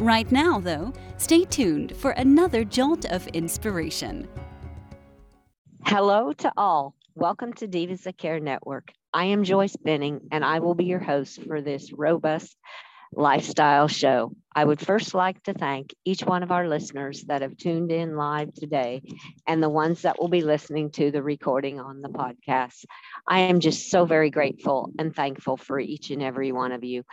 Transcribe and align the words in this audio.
Right 0.00 0.32
now, 0.32 0.58
though, 0.58 0.94
stay 1.18 1.44
tuned 1.44 1.94
for 1.94 2.12
another 2.12 2.64
jolt 2.64 3.04
of 3.04 3.26
inspiration. 3.28 4.26
Hello 5.84 6.32
to 6.32 6.50
all. 6.56 6.94
Welcome 7.14 7.52
to 7.54 7.68
Divas 7.68 8.04
That 8.04 8.16
Care 8.16 8.40
Network. 8.40 8.92
I 9.12 9.26
am 9.26 9.44
Joyce 9.44 9.76
Benning, 9.76 10.20
and 10.32 10.42
I 10.42 10.60
will 10.60 10.74
be 10.74 10.86
your 10.86 11.00
host 11.00 11.42
for 11.46 11.60
this 11.60 11.92
robust 11.92 12.56
lifestyle 13.12 13.88
show. 13.88 14.32
I 14.54 14.64
would 14.64 14.80
first 14.80 15.14
like 15.14 15.42
to 15.44 15.52
thank 15.52 15.94
each 16.04 16.22
one 16.22 16.42
of 16.42 16.50
our 16.50 16.68
listeners 16.68 17.22
that 17.24 17.42
have 17.42 17.56
tuned 17.56 17.92
in 17.92 18.16
live 18.16 18.52
today 18.52 19.02
and 19.46 19.62
the 19.62 19.68
ones 19.68 20.02
that 20.02 20.20
will 20.20 20.28
be 20.28 20.42
listening 20.42 20.90
to 20.92 21.10
the 21.10 21.22
recording 21.22 21.78
on 21.78 22.00
the 22.00 22.08
podcast. 22.08 22.84
I 23.28 23.40
am 23.40 23.60
just 23.60 23.90
so 23.90 24.04
very 24.04 24.30
grateful 24.30 24.92
and 24.98 25.14
thankful 25.14 25.56
for 25.56 25.78
each 25.78 26.10
and 26.10 26.22
every 26.22 26.50
one 26.50 26.72
of 26.72 26.82
you. 26.82 27.04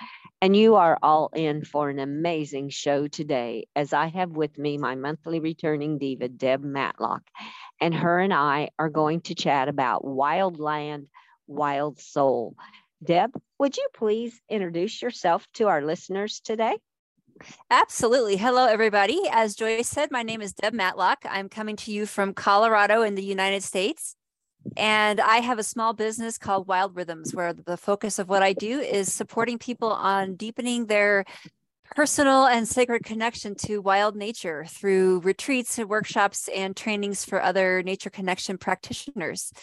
And 0.41 0.55
you 0.55 0.75
are 0.75 0.97
all 1.01 1.31
in 1.35 1.63
for 1.63 1.89
an 1.89 1.99
amazing 1.99 2.69
show 2.69 3.07
today, 3.07 3.67
as 3.75 3.93
I 3.93 4.07
have 4.07 4.31
with 4.31 4.57
me 4.57 4.77
my 4.77 4.95
monthly 4.95 5.39
returning 5.39 5.97
diva, 5.97 6.27
Deb 6.27 6.63
Matlock. 6.63 7.23
And 7.79 7.93
her 7.93 8.19
and 8.19 8.33
I 8.33 8.69
are 8.79 8.89
going 8.89 9.21
to 9.21 9.35
chat 9.35 9.67
about 9.67 10.05
wild 10.05 10.59
land, 10.59 11.07
wild 11.47 11.99
soul. 11.99 12.55
Deb, 13.03 13.31
would 13.59 13.77
you 13.77 13.87
please 13.93 14.39
introduce 14.49 15.01
yourself 15.01 15.45
to 15.53 15.67
our 15.67 15.83
listeners 15.83 16.39
today? 16.43 16.77
Absolutely. 17.69 18.37
Hello, 18.37 18.65
everybody. 18.65 19.21
As 19.31 19.55
Joyce 19.55 19.87
said, 19.87 20.09
my 20.09 20.23
name 20.23 20.41
is 20.41 20.53
Deb 20.53 20.73
Matlock. 20.73 21.19
I'm 21.29 21.49
coming 21.49 21.75
to 21.77 21.91
you 21.91 22.07
from 22.07 22.33
Colorado 22.33 23.03
in 23.03 23.13
the 23.13 23.23
United 23.23 23.61
States. 23.61 24.15
And 24.75 25.21
I 25.21 25.37
have 25.37 25.59
a 25.59 25.63
small 25.63 25.93
business 25.93 26.37
called 26.37 26.67
Wild 26.67 26.95
Rhythms, 26.95 27.33
where 27.33 27.53
the 27.53 27.77
focus 27.77 28.19
of 28.19 28.27
what 28.27 28.43
I 28.43 28.53
do 28.53 28.79
is 28.79 29.13
supporting 29.13 29.59
people 29.59 29.91
on 29.91 30.35
deepening 30.35 30.87
their 30.87 31.25
personal 31.95 32.45
and 32.47 32.67
sacred 32.67 33.03
connection 33.03 33.55
to 33.55 33.81
wild 33.81 34.15
nature 34.15 34.65
through 34.67 35.21
retreats 35.21 35.77
and 35.77 35.87
workshops 35.87 36.49
and 36.53 36.75
trainings 36.75 37.23
for 37.23 37.41
other 37.41 37.81
nature 37.83 38.09
connection 38.09 38.57
practitioners. 38.57 39.53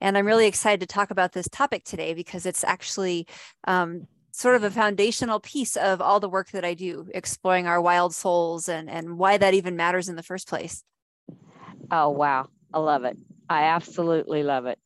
And 0.00 0.16
I'm 0.16 0.26
really 0.26 0.46
excited 0.46 0.80
to 0.80 0.86
talk 0.86 1.10
about 1.10 1.32
this 1.32 1.48
topic 1.48 1.84
today 1.84 2.14
because 2.14 2.46
it's 2.46 2.64
actually 2.64 3.26
um, 3.66 4.06
sort 4.32 4.56
of 4.56 4.64
a 4.64 4.70
foundational 4.70 5.40
piece 5.40 5.76
of 5.76 6.00
all 6.00 6.20
the 6.20 6.28
work 6.28 6.50
that 6.52 6.64
I 6.64 6.74
do, 6.74 7.08
exploring 7.14 7.66
our 7.66 7.80
wild 7.80 8.14
souls 8.14 8.68
and, 8.68 8.88
and 8.88 9.18
why 9.18 9.36
that 9.36 9.54
even 9.54 9.76
matters 9.76 10.08
in 10.08 10.16
the 10.16 10.22
first 10.22 10.48
place. 10.48 10.82
Oh, 11.90 12.10
wow. 12.10 12.48
I 12.72 12.78
love 12.78 13.04
it. 13.04 13.18
I 13.48 13.64
absolutely 13.64 14.42
love 14.42 14.66
it. 14.66 14.78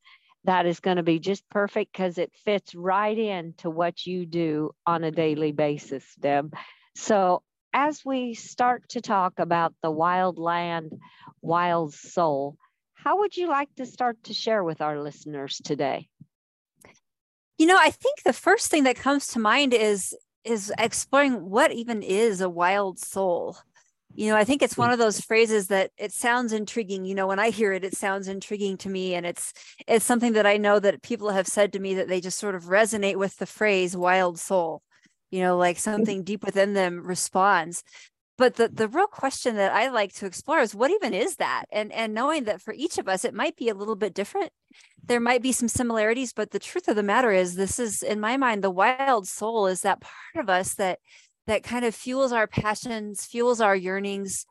That 0.44 0.66
is 0.66 0.80
going 0.80 0.96
to 0.96 1.02
be 1.02 1.18
just 1.18 1.48
perfect 1.48 1.92
because 1.92 2.18
it 2.18 2.32
fits 2.44 2.74
right 2.74 3.16
into 3.16 3.70
what 3.70 4.06
you 4.06 4.26
do 4.26 4.72
on 4.86 5.04
a 5.04 5.10
daily 5.10 5.52
basis, 5.52 6.04
Deb. 6.18 6.54
So, 6.94 7.42
as 7.72 8.04
we 8.04 8.34
start 8.34 8.88
to 8.90 9.00
talk 9.00 9.38
about 9.38 9.74
the 9.82 9.90
wild 9.90 10.38
land, 10.38 10.92
wild 11.42 11.92
soul, 11.92 12.56
how 13.04 13.18
would 13.18 13.36
you 13.36 13.48
like 13.48 13.72
to 13.76 13.84
start 13.84 14.16
to 14.24 14.32
share 14.32 14.64
with 14.64 14.80
our 14.80 14.98
listeners 15.00 15.60
today? 15.62 16.08
You 17.58 17.66
know, 17.66 17.76
I 17.78 17.90
think 17.90 18.22
the 18.22 18.32
first 18.32 18.70
thing 18.70 18.84
that 18.84 18.96
comes 18.96 19.28
to 19.28 19.38
mind 19.38 19.74
is 19.74 20.16
is 20.42 20.72
exploring 20.78 21.48
what 21.48 21.72
even 21.72 22.02
is 22.02 22.40
a 22.40 22.50
wild 22.50 22.98
soul. 22.98 23.56
You 24.14 24.30
know, 24.30 24.36
I 24.36 24.44
think 24.44 24.62
it's 24.62 24.76
one 24.76 24.90
of 24.90 24.98
those 24.98 25.20
phrases 25.20 25.68
that 25.68 25.90
it 25.96 26.12
sounds 26.12 26.52
intriguing. 26.52 27.04
You 27.04 27.14
know, 27.14 27.26
when 27.26 27.38
I 27.38 27.50
hear 27.50 27.72
it, 27.72 27.84
it 27.84 27.96
sounds 27.96 28.28
intriguing 28.28 28.76
to 28.78 28.88
me, 28.88 29.14
and 29.14 29.26
it's 29.26 29.52
it's 29.86 30.04
something 30.04 30.32
that 30.32 30.46
I 30.46 30.56
know 30.56 30.80
that 30.80 31.02
people 31.02 31.30
have 31.30 31.46
said 31.46 31.74
to 31.74 31.78
me 31.78 31.94
that 31.94 32.08
they 32.08 32.20
just 32.20 32.38
sort 32.38 32.54
of 32.54 32.64
resonate 32.64 33.16
with 33.16 33.36
the 33.36 33.46
phrase 33.46 33.96
"wild 33.96 34.38
soul." 34.38 34.82
You 35.30 35.42
know, 35.42 35.58
like 35.58 35.76
mm-hmm. 35.76 35.90
something 35.90 36.22
deep 36.24 36.44
within 36.44 36.72
them 36.72 37.06
responds 37.06 37.84
but 38.36 38.56
the 38.56 38.68
the 38.68 38.88
real 38.88 39.06
question 39.06 39.56
that 39.56 39.72
i 39.72 39.88
like 39.88 40.12
to 40.12 40.26
explore 40.26 40.58
is 40.60 40.74
what 40.74 40.90
even 40.90 41.14
is 41.14 41.36
that? 41.36 41.64
And 41.72 41.92
and 41.92 42.14
knowing 42.14 42.44
that 42.44 42.60
for 42.60 42.74
each 42.74 42.98
of 42.98 43.08
us 43.08 43.24
it 43.24 43.34
might 43.34 43.56
be 43.56 43.68
a 43.68 43.74
little 43.74 43.96
bit 43.96 44.14
different. 44.14 44.50
There 45.02 45.20
might 45.20 45.42
be 45.42 45.52
some 45.52 45.68
similarities 45.68 46.32
but 46.32 46.50
the 46.50 46.58
truth 46.58 46.88
of 46.88 46.96
the 46.96 47.02
matter 47.02 47.30
is 47.30 47.54
this 47.54 47.78
is 47.78 48.02
in 48.02 48.20
my 48.20 48.36
mind 48.36 48.62
the 48.62 48.70
wild 48.70 49.28
soul 49.28 49.66
is 49.66 49.82
that 49.82 50.00
part 50.00 50.42
of 50.42 50.48
us 50.50 50.74
that 50.74 50.98
that 51.46 51.62
kind 51.62 51.84
of 51.84 51.94
fuels 51.94 52.32
our 52.32 52.46
passions 52.46 53.24
fuels 53.26 53.60
our 53.60 53.76
yearnings 53.76 54.46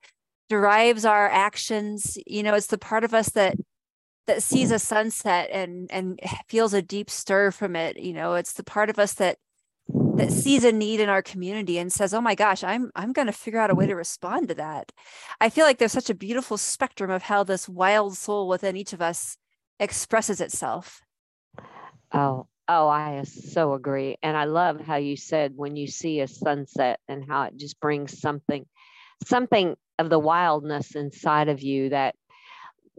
derives 0.50 1.06
our 1.06 1.30
actions. 1.30 2.18
You 2.28 2.44
know 2.44 2.54
it's 2.54 2.68
the 2.68 2.78
part 2.78 3.04
of 3.04 3.14
us 3.14 3.30
that 3.32 3.56
that 4.28 4.44
sees 4.44 4.72
a 4.72 4.80
sunset 4.80 5.50
and 5.52 5.92
and 5.92 6.20
feels 6.48 6.74
a 6.74 6.82
deep 6.82 7.10
stir 7.10 7.52
from 7.52 7.76
it. 7.76 7.98
You 8.00 8.14
know 8.14 8.36
it's 8.36 8.54
the 8.54 8.64
part 8.64 8.90
of 8.90 9.00
us 9.00 9.14
that 9.16 9.38
that 10.18 10.32
sees 10.32 10.64
a 10.64 10.72
need 10.72 11.00
in 11.00 11.10
our 11.10 11.22
community 11.22 11.78
and 11.78 11.92
says, 11.92 12.14
"Oh 12.14 12.22
my 12.22 12.36
gosh, 12.36 12.64
I'm 12.64 12.92
I'm 12.96 13.14
going 13.14 13.28
to 13.28 13.34
figure 13.34 13.60
out 13.60 13.70
a 13.70 13.76
way 13.76 13.88
to 13.88 13.96
respond 13.96 14.48
to 14.50 14.56
that." 14.56 14.92
I 15.42 15.50
feel 15.50 15.66
like 15.66 15.78
there's 15.78 15.92
such 15.92 16.10
a 16.10 16.16
beautiful 16.16 16.58
spectrum 16.58 17.10
of 17.10 17.24
how 17.24 17.44
this 17.44 17.68
wild 17.68 18.18
soul 18.18 18.48
within 18.48 18.78
each 18.78 18.94
of 18.94 19.02
us 19.02 19.38
expresses 19.80 20.40
itself. 20.40 21.02
Oh, 22.12 22.48
oh, 22.68 22.88
I 22.88 23.24
so 23.24 23.74
agree. 23.74 24.18
And 24.22 24.38
I 24.38 24.46
love 24.46 24.80
how 24.80 24.96
you 24.98 25.18
said 25.18 25.54
when 25.56 25.76
you 25.76 25.88
see 25.88 26.20
a 26.20 26.28
sunset 26.28 27.00
and 27.08 27.26
how 27.26 27.44
it 27.44 27.58
just 27.58 27.80
brings 27.80 28.20
something 28.20 28.66
something 29.26 29.76
of 30.00 30.10
the 30.10 30.20
wildness 30.20 30.96
inside 30.96 31.50
of 31.50 31.62
you 31.62 31.90
that 31.90 32.16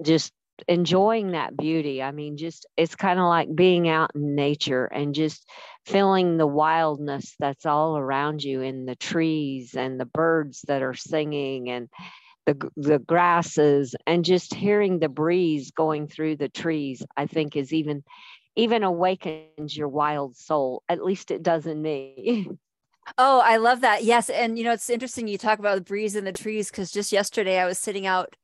just 0.03 0.33
enjoying 0.69 1.32
that 1.32 1.56
beauty. 1.56 2.03
I 2.03 2.10
mean, 2.10 2.37
just 2.37 2.66
it's 2.76 2.94
kind 2.94 3.19
of 3.19 3.26
like 3.26 3.54
being 3.54 3.88
out 3.88 4.12
in 4.15 4.34
nature 4.34 4.87
and 4.87 5.15
just 5.15 5.48
feeling 5.87 6.37
the 6.37 6.47
wildness 6.47 7.34
that's 7.38 7.66
all 7.66 7.97
around 7.97 8.42
you 8.42 8.60
in 8.60 8.87
the 8.87 8.97
trees 8.97 9.75
and 9.75 9.98
the 9.98 10.06
birds 10.06 10.62
that 10.69 10.82
are 10.82 10.94
singing 10.94 11.70
and 11.70 11.88
the, 12.47 12.70
the 12.76 12.98
grasses 12.98 13.94
and 14.06 14.25
just 14.25 14.53
hearing 14.54 14.98
the 14.98 15.09
breeze 15.09 15.70
going 15.70 16.06
through 16.06 16.37
the 16.37 16.48
trees 16.50 17.03
i 17.16 17.25
think 17.25 17.56
is 17.56 17.72
even 17.72 18.04
even 18.56 18.82
awakens 18.82 19.76
your 19.76 19.88
wild 19.88 20.36
soul. 20.36 20.82
At 20.88 21.04
least 21.04 21.31
it 21.31 21.42
does 21.42 21.66
in 21.66 21.81
me. 21.81 22.48
Oh 23.19 23.42
i 23.44 23.59
love 23.59 23.82
that. 23.82 24.03
Yes 24.03 24.31
and 24.31 24.56
you 24.56 24.65
know 24.65 24.72
it's 24.72 24.88
interesting 24.88 25.28
you 25.28 25.36
talk 25.36 25.59
about 25.59 25.75
the 25.75 25.82
breeze 25.82 26.16
in 26.16 26.25
the 26.25 26.32
trees 26.32 26.71
because 26.71 26.91
just 26.91 27.12
yesterday 27.12 27.59
i 27.59 27.66
was 27.66 27.78
sitting 27.78 28.06
out 28.06 28.34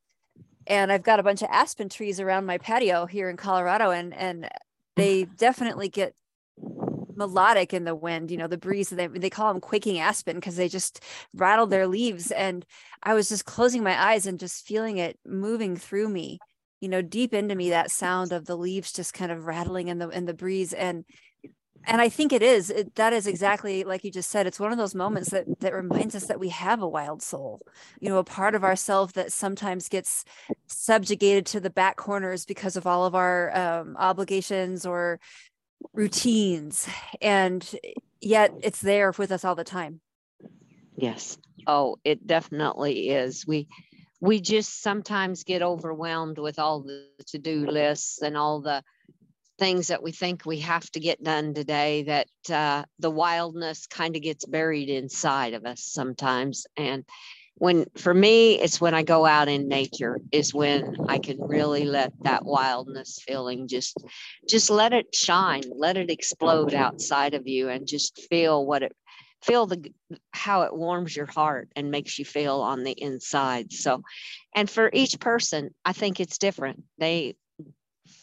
and 0.67 0.93
i've 0.93 1.03
got 1.03 1.21
a 1.21 1.23
bunch 1.23 1.43
of 1.43 1.49
aspen 1.51 1.89
trees 1.89 2.21
around 2.21 2.47
my 2.47 2.59
patio 2.59 3.07
here 3.07 3.29
in 3.31 3.37
colorado 3.37 3.91
and 3.91 4.15
and 4.15 4.45
mm. 4.45 4.49
they 4.97 5.25
definitely 5.25 5.89
get 5.89 6.15
melodic 7.15 7.75
in 7.75 7.85
the 7.85 7.95
wind 7.95 8.31
you 8.31 8.37
know 8.37 8.47
the 8.47 8.57
breeze 8.57 8.89
they, 8.89 9.07
they 9.07 9.29
call 9.29 9.53
them 9.53 9.61
quaking 9.61 9.99
aspen 9.99 10.37
because 10.37 10.57
they 10.57 10.69
just 10.69 11.05
rattle 11.35 11.67
their 11.67 11.87
leaves 11.87 12.31
and 12.31 12.65
i 13.03 13.13
was 13.13 13.29
just 13.29 13.45
closing 13.45 13.83
my 13.83 14.11
eyes 14.11 14.27
and 14.27 14.41
just 14.41 14.67
feeling 14.67 14.97
it 14.97 15.19
moving 15.27 15.77
through 15.77 16.09
me 16.09 16.39
you 16.81 16.89
know 16.89 17.03
deep 17.03 17.35
into 17.35 17.55
me 17.55 17.71
that 17.71 17.91
sound 17.91 18.33
of 18.33 18.47
the 18.47 18.57
leaves 18.57 18.93
just 18.93 19.13
kind 19.13 19.31
of 19.31 19.45
rattling 19.45 19.89
in 19.89 19.99
the 19.99 20.09
in 20.09 20.25
the 20.25 20.35
breeze 20.35 20.73
and 20.73 21.05
and 21.87 22.01
i 22.01 22.09
think 22.09 22.33
it 22.33 22.43
is 22.43 22.71
it, 22.71 22.95
that 22.95 23.13
is 23.13 23.27
exactly 23.27 23.85
like 23.85 24.05
you 24.05 24.11
just 24.11 24.31
said 24.31 24.47
it's 24.47 24.61
one 24.61 24.73
of 24.73 24.79
those 24.79 24.95
moments 24.95 25.31
that 25.31 25.45
that 25.61 25.75
reminds 25.75 26.15
us 26.15 26.27
that 26.27 26.41
we 26.41 26.49
have 26.49 26.83
a 26.83 26.89
wild 26.89 27.23
soul 27.23 27.61
you 28.01 28.09
know 28.09 28.19
a 28.19 28.25
part 28.25 28.55
of 28.55 28.65
ourself 28.65 29.13
that 29.13 29.33
sometimes 29.33 29.89
gets 29.89 30.25
subjugated 30.67 31.47
to 31.47 31.61
the 31.61 31.71
back 31.71 31.97
corners 31.97 32.45
because 32.45 32.77
of 32.77 32.87
all 32.87 33.05
of 33.05 33.15
our 33.15 33.57
um, 33.57 33.97
obligations 33.99 34.85
or 34.85 35.19
routines 35.95 36.89
and 37.21 37.77
yet 38.21 38.53
it's 38.63 38.81
there 38.81 39.13
with 39.13 39.33
us 39.33 39.45
all 39.45 39.55
the 39.55 39.65
time. 39.65 40.01
Yes. 40.97 41.39
Oh 41.67 41.97
it 42.05 42.27
definitely 42.27 43.11
is. 43.11 43.47
We 43.47 43.69
we 44.21 44.41
just 44.41 44.83
sometimes 44.83 45.45
get 45.45 45.63
overwhelmed 45.63 46.39
with 46.39 46.59
all 46.59 46.83
the 46.83 47.07
to-do 47.27 47.67
lists 47.67 48.21
and 48.21 48.37
all 48.37 48.61
the 48.61 48.83
things 49.61 49.89
that 49.89 50.03
we 50.03 50.11
think 50.11 50.45
we 50.45 50.61
have 50.61 50.91
to 50.93 51.01
get 51.01 51.23
done 51.23 51.55
today 51.55 52.03
that 52.05 52.29
uh, 52.53 52.85
the 52.99 53.11
wildness 53.11 53.87
kind 53.87 54.17
of 54.17 54.23
gets 54.23 54.47
buried 54.47 54.89
inside 54.89 55.55
of 55.55 55.67
us 55.67 55.83
sometimes. 55.85 56.67
And 56.77 57.05
when 57.57 57.85
for 57.99 58.15
me 58.15 58.59
it's 58.59 58.81
when 58.81 58.95
i 58.95 59.03
go 59.03 59.27
out 59.27 59.47
in 59.47 59.69
nature 59.69 60.19
is 60.33 60.55
when 60.55 60.97
i 61.09 61.19
can 61.19 61.37
really 61.39 61.85
let 61.85 62.11
that 62.23 62.47
wildness 62.47 63.21
feeling 63.27 63.69
just 63.69 63.99
just 64.49 64.71
let 64.71 64.95
it 64.95 65.15
shine 65.15 65.63
let 65.77 65.99
it 65.99 66.11
explode 66.11 66.73
outside 66.73 67.35
of 67.35 67.47
you 67.47 67.69
and 67.69 67.87
just 67.87 68.19
feel 68.31 68.65
what 68.65 68.83
it 68.83 68.97
feel 69.43 69.67
the 69.67 69.93
how 70.33 70.63
it 70.63 70.75
warms 70.75 71.15
your 71.15 71.27
heart 71.27 71.69
and 71.77 71.91
makes 71.91 72.19
you 72.19 72.25
feel 72.25 72.61
on 72.61 72.85
the 72.85 72.93
inside. 72.93 73.73
So 73.73 74.03
and 74.55 74.69
for 74.69 74.91
each 74.93 75.19
person 75.21 75.71
i 75.85 75.93
think 75.93 76.21
it's 76.21 76.39
different. 76.39 76.83
They 76.99 77.37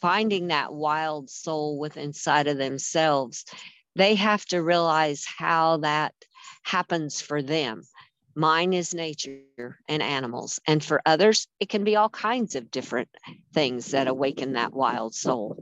finding 0.07 0.47
that 0.47 0.73
wild 0.73 1.29
soul 1.29 1.77
within 1.77 2.05
inside 2.05 2.47
of 2.47 2.57
themselves 2.57 3.43
they 3.97 4.15
have 4.15 4.45
to 4.45 4.63
realize 4.63 5.25
how 5.25 5.77
that 5.77 6.13
happens 6.63 7.19
for 7.19 7.41
them. 7.41 7.81
Mine 8.35 8.71
is 8.71 8.93
nature 8.93 9.79
and 9.89 10.01
animals 10.01 10.59
and 10.65 10.81
for 10.81 11.01
others 11.05 11.47
it 11.59 11.67
can 11.67 11.83
be 11.83 11.97
all 11.97 12.09
kinds 12.09 12.55
of 12.55 12.71
different 12.71 13.09
things 13.53 13.91
that 13.91 14.07
awaken 14.07 14.53
that 14.53 14.71
wild 14.71 15.13
soul. 15.13 15.57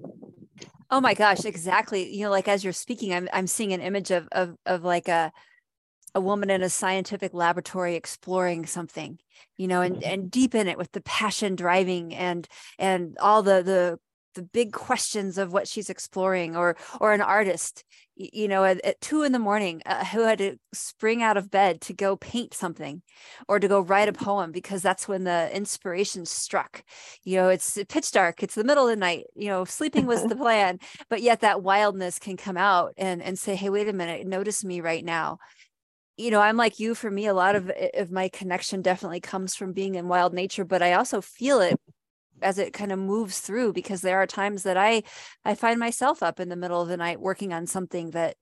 Oh 0.92 1.02
my 1.02 1.16
gosh, 1.16 1.46
exactly. 1.46 2.14
You 2.14 2.26
know, 2.26 2.30
like 2.30 2.48
as 2.48 2.64
you're 2.64 2.74
speaking, 2.74 3.14
I'm 3.14 3.28
I'm 3.34 3.48
seeing 3.48 3.74
an 3.74 3.82
image 3.82 4.12
of 4.12 4.28
of 4.32 4.56
of 4.68 4.84
like 4.84 5.08
a 5.08 5.32
a 6.14 6.22
woman 6.22 6.50
in 6.50 6.62
a 6.62 6.70
scientific 6.70 7.34
laboratory 7.34 7.96
exploring 7.96 8.66
something, 8.66 9.18
you 9.58 9.68
know, 9.68 9.82
and 9.82 9.96
mm-hmm. 9.96 10.14
and 10.14 10.32
deep 10.32 10.54
in 10.54 10.68
it 10.68 10.78
with 10.78 10.92
the 10.92 11.02
passion 11.02 11.56
driving 11.56 12.14
and 12.14 12.48
and 12.78 13.18
all 13.20 13.42
the 13.42 13.64
the 13.64 14.00
the 14.36 14.44
big 14.44 14.72
questions 14.72 15.38
of 15.38 15.52
what 15.52 15.68
she's 15.68 15.90
exploring 15.90 16.56
or 16.56 16.78
or 17.02 17.14
an 17.14 17.22
artist 17.22 17.84
you 18.16 18.48
know 18.48 18.64
at, 18.64 18.84
at 18.86 19.02
two 19.02 19.24
in 19.24 19.32
the 19.32 19.40
morning 19.40 19.82
uh, 19.86 20.06
who 20.06 20.22
had 20.22 20.38
to 20.38 20.58
spring 20.74 21.22
out 21.22 21.38
of 21.38 21.52
bed 21.52 21.82
to 21.82 21.94
go 21.94 22.16
paint 22.16 22.54
something 22.54 23.02
or 23.48 23.60
to 23.60 23.68
go 23.68 23.80
write 23.80 24.08
a 24.08 24.14
poem 24.14 24.52
because 24.52 24.82
that's 24.82 25.08
when 25.08 25.24
the 25.24 25.54
inspiration 25.56 26.26
struck. 26.26 26.84
You 27.24 27.38
know 27.38 27.50
it's 27.50 27.78
pitch 27.90 28.12
dark 28.12 28.44
it's 28.44 28.56
the 28.56 28.64
middle 28.64 28.86
of 28.86 28.90
the 28.90 28.96
night 28.96 29.26
you 29.36 29.48
know 29.48 29.66
sleeping 29.66 30.06
was 30.06 30.24
the 30.24 30.36
plan 30.46 30.80
but 31.10 31.22
yet 31.22 31.42
that 31.42 31.64
wildness 31.64 32.20
can 32.20 32.38
come 32.38 32.58
out 32.58 32.94
and 32.98 33.22
and 33.22 33.38
say 33.38 33.56
hey 33.56 33.70
wait 33.70 33.90
a 33.90 33.94
minute 33.94 34.26
notice 34.28 34.64
me 34.64 34.82
right 34.82 35.04
now. 35.04 35.40
You 36.18 36.32
know 36.32 36.40
i'm 36.40 36.56
like 36.56 36.80
you 36.80 36.96
for 36.96 37.12
me 37.12 37.26
a 37.26 37.34
lot 37.34 37.56
of 37.56 37.70
of 37.94 38.12
my 38.12 38.30
connection 38.30 38.82
definitely 38.82 39.20
comes 39.20 39.56
from 39.56 39.74
being 39.74 39.96
in 39.96 40.08
wild 40.08 40.34
nature 40.34 40.64
but 40.64 40.82
i 40.82 40.94
also 40.94 41.20
feel 41.20 41.60
it 41.60 41.78
as 42.42 42.58
it 42.58 42.74
kind 42.74 42.92
of 42.92 43.00
moves 43.00 43.40
through 43.40 43.74
because 43.74 44.02
there 44.02 44.18
are 44.22 44.28
times 44.28 44.64
that 44.64 44.78
I 44.78 45.04
I 45.44 45.56
find 45.56 45.80
myself 45.80 46.22
up 46.22 46.40
in 46.40 46.50
the 46.50 46.56
middle 46.56 46.82
of 46.82 46.88
the 46.88 46.98
night 46.98 47.20
working 47.20 47.54
on 47.54 47.68
something 47.68 48.12
that 48.12 48.36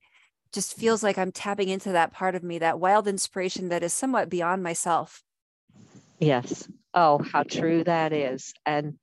just 0.52 0.76
feels 0.76 1.02
like 1.02 1.18
I'm 1.18 1.32
tapping 1.32 1.68
into 1.68 1.92
that 1.92 2.12
part 2.12 2.34
of 2.34 2.44
me, 2.44 2.58
that 2.58 2.78
wild 2.78 3.08
inspiration 3.08 3.68
that 3.70 3.82
is 3.82 3.92
somewhat 3.92 4.30
beyond 4.30 4.62
myself. 4.62 5.22
Yes. 6.20 6.68
Oh, 6.94 7.18
how 7.32 7.42
true 7.42 7.82
that 7.84 8.12
is. 8.12 8.54
And 8.64 8.94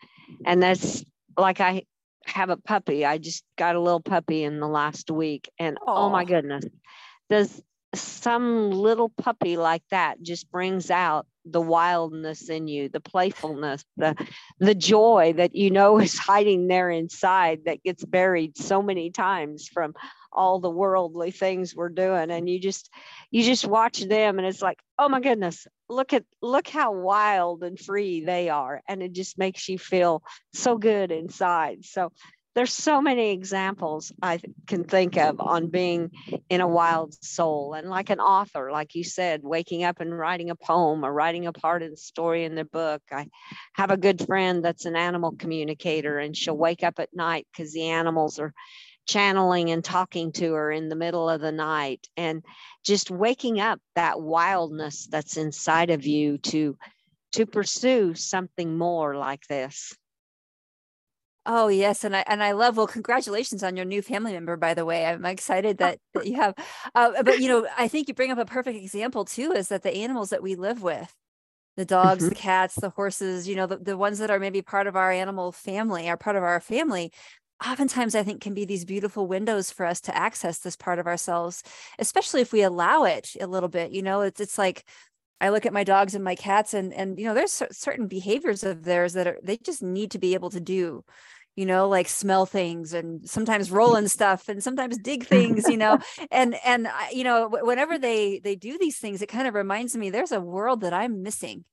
and 0.45 0.63
that's 0.63 1.03
like 1.37 1.59
I 1.59 1.83
have 2.25 2.49
a 2.49 2.57
puppy. 2.57 3.05
I 3.05 3.17
just 3.17 3.43
got 3.57 3.75
a 3.75 3.81
little 3.81 3.99
puppy 4.01 4.43
in 4.43 4.59
the 4.59 4.67
last 4.67 5.11
week 5.11 5.49
and 5.59 5.77
Aww. 5.77 5.83
oh 5.87 6.09
my 6.09 6.23
goodness. 6.23 6.65
Does 7.29 7.61
some 7.93 8.71
little 8.71 9.09
puppy 9.09 9.57
like 9.57 9.83
that 9.91 10.21
just 10.21 10.49
brings 10.49 10.89
out 10.89 11.25
the 11.45 11.61
wildness 11.61 12.49
in 12.49 12.67
you 12.67 12.87
the 12.89 12.99
playfulness 12.99 13.83
the 13.97 14.15
the 14.59 14.75
joy 14.75 15.33
that 15.35 15.55
you 15.55 15.71
know 15.71 15.99
is 15.99 16.17
hiding 16.17 16.67
there 16.67 16.89
inside 16.89 17.61
that 17.65 17.83
gets 17.83 18.05
buried 18.05 18.57
so 18.57 18.81
many 18.81 19.09
times 19.09 19.67
from 19.67 19.93
all 20.31 20.59
the 20.59 20.69
worldly 20.69 21.31
things 21.31 21.75
we're 21.75 21.89
doing. 21.89 22.31
And 22.31 22.49
you 22.49 22.59
just 22.59 22.89
you 23.31 23.43
just 23.43 23.65
watch 23.65 23.99
them 24.01 24.37
and 24.37 24.47
it's 24.47 24.61
like 24.61 24.79
oh 24.97 25.09
my 25.09 25.19
goodness 25.19 25.67
look 25.89 26.13
at 26.13 26.23
look 26.41 26.67
how 26.67 26.93
wild 26.93 27.63
and 27.63 27.77
free 27.77 28.23
they 28.23 28.49
are. 28.49 28.81
And 28.87 29.03
it 29.03 29.11
just 29.11 29.37
makes 29.37 29.67
you 29.67 29.77
feel 29.77 30.23
so 30.53 30.77
good 30.77 31.11
inside. 31.11 31.85
So 31.85 32.11
there's 32.53 32.73
so 32.73 33.01
many 33.01 33.31
examples 33.31 34.11
I 34.21 34.41
can 34.67 34.83
think 34.83 35.17
of 35.17 35.39
on 35.39 35.67
being 35.67 36.11
in 36.49 36.59
a 36.59 36.67
wild 36.67 37.13
soul. 37.23 37.73
And 37.73 37.89
like 37.89 38.09
an 38.09 38.19
author, 38.19 38.71
like 38.71 38.93
you 38.93 39.03
said, 39.03 39.41
waking 39.43 39.83
up 39.83 40.01
and 40.01 40.17
writing 40.17 40.49
a 40.49 40.55
poem 40.55 41.05
or 41.05 41.13
writing 41.13 41.47
a 41.47 41.53
part 41.53 41.81
of 41.81 41.91
the 41.91 41.97
story 41.97 42.43
in 42.43 42.55
the 42.55 42.65
book. 42.65 43.01
I 43.11 43.27
have 43.73 43.91
a 43.91 43.97
good 43.97 44.25
friend 44.25 44.63
that's 44.63 44.85
an 44.85 44.97
animal 44.97 45.31
communicator, 45.31 46.19
and 46.19 46.35
she'll 46.35 46.57
wake 46.57 46.83
up 46.83 46.99
at 46.99 47.15
night 47.15 47.47
because 47.51 47.71
the 47.71 47.87
animals 47.87 48.37
are 48.37 48.53
channeling 49.07 49.71
and 49.71 49.83
talking 49.83 50.31
to 50.33 50.53
her 50.53 50.71
in 50.71 50.89
the 50.89 50.95
middle 50.95 51.29
of 51.29 51.39
the 51.39 51.53
night. 51.53 52.05
And 52.17 52.43
just 52.83 53.09
waking 53.09 53.61
up 53.61 53.79
that 53.95 54.19
wildness 54.19 55.07
that's 55.07 55.37
inside 55.37 55.89
of 55.89 56.05
you 56.05 56.37
to 56.39 56.77
to 57.33 57.45
pursue 57.45 58.13
something 58.13 58.77
more 58.77 59.15
like 59.15 59.47
this. 59.47 59.95
Oh 61.45 61.69
yes, 61.69 62.03
and 62.03 62.15
I 62.15 62.23
and 62.27 62.43
I 62.43 62.51
love. 62.51 62.77
Well, 62.77 62.87
congratulations 62.87 63.63
on 63.63 63.75
your 63.75 63.85
new 63.85 64.01
family 64.03 64.33
member, 64.33 64.57
by 64.57 64.75
the 64.75 64.85
way. 64.85 65.05
I'm 65.05 65.25
excited 65.25 65.79
that, 65.79 65.97
that 66.13 66.27
you 66.27 66.35
have. 66.35 66.53
Uh, 66.93 67.23
but 67.23 67.39
you 67.39 67.47
know, 67.47 67.67
I 67.77 67.87
think 67.87 68.07
you 68.07 68.13
bring 68.13 68.31
up 68.31 68.37
a 68.37 68.45
perfect 68.45 68.77
example 68.77 69.25
too. 69.25 69.51
Is 69.51 69.69
that 69.69 69.81
the 69.81 69.95
animals 69.95 70.29
that 70.29 70.43
we 70.43 70.55
live 70.55 70.83
with, 70.83 71.11
the 71.77 71.85
dogs, 71.85 72.23
mm-hmm. 72.23 72.29
the 72.29 72.35
cats, 72.35 72.75
the 72.75 72.91
horses. 72.91 73.47
You 73.47 73.55
know, 73.55 73.65
the, 73.65 73.77
the 73.77 73.97
ones 73.97 74.19
that 74.19 74.29
are 74.29 74.39
maybe 74.39 74.61
part 74.61 74.85
of 74.85 74.95
our 74.95 75.11
animal 75.11 75.51
family, 75.51 76.07
are 76.09 76.17
part 76.17 76.35
of 76.35 76.43
our 76.43 76.59
family. 76.59 77.11
Oftentimes, 77.65 78.13
I 78.13 78.23
think 78.23 78.41
can 78.41 78.53
be 78.53 78.65
these 78.65 78.85
beautiful 78.85 79.27
windows 79.27 79.71
for 79.71 79.85
us 79.85 80.01
to 80.01 80.15
access 80.15 80.59
this 80.59 80.75
part 80.75 80.99
of 80.99 81.07
ourselves, 81.07 81.63
especially 81.97 82.41
if 82.41 82.51
we 82.51 82.61
allow 82.61 83.03
it 83.03 83.31
a 83.39 83.47
little 83.47 83.69
bit. 83.69 83.91
You 83.91 84.03
know, 84.03 84.21
it's 84.21 84.39
it's 84.39 84.57
like 84.59 84.85
I 85.41 85.49
look 85.49 85.65
at 85.65 85.73
my 85.73 85.83
dogs 85.83 86.13
and 86.15 86.23
my 86.23 86.35
cats 86.35 86.73
and 86.73 86.93
and 86.93 87.19
you 87.19 87.25
know 87.25 87.33
there's 87.33 87.63
certain 87.71 88.07
behaviors 88.07 88.63
of 88.63 88.83
theirs 88.83 89.13
that 89.13 89.27
are 89.27 89.39
they 89.43 89.57
just 89.57 89.81
need 89.81 90.11
to 90.11 90.19
be 90.19 90.35
able 90.35 90.51
to 90.51 90.61
do 90.61 91.03
you 91.55 91.65
know 91.65 91.89
like 91.89 92.07
smell 92.07 92.45
things 92.45 92.93
and 92.93 93.27
sometimes 93.27 93.71
roll 93.71 93.95
in 93.95 94.07
stuff 94.07 94.47
and 94.47 94.63
sometimes 94.63 94.97
dig 94.99 95.25
things 95.25 95.67
you 95.67 95.77
know? 95.77 95.97
And 96.31 96.55
and 96.63 96.87
you 97.11 97.23
know 97.23 97.49
whenever 97.49 97.97
they 97.97 98.39
they 98.39 98.55
do 98.55 98.77
these 98.77 98.99
things 98.99 99.21
it 99.21 99.29
kind 99.29 99.47
of 99.47 99.55
reminds 99.55 99.97
me 99.97 100.11
there's 100.11 100.31
a 100.31 100.39
world 100.39 100.81
that 100.81 100.93
i'm 100.93 101.23
missing 101.23 101.65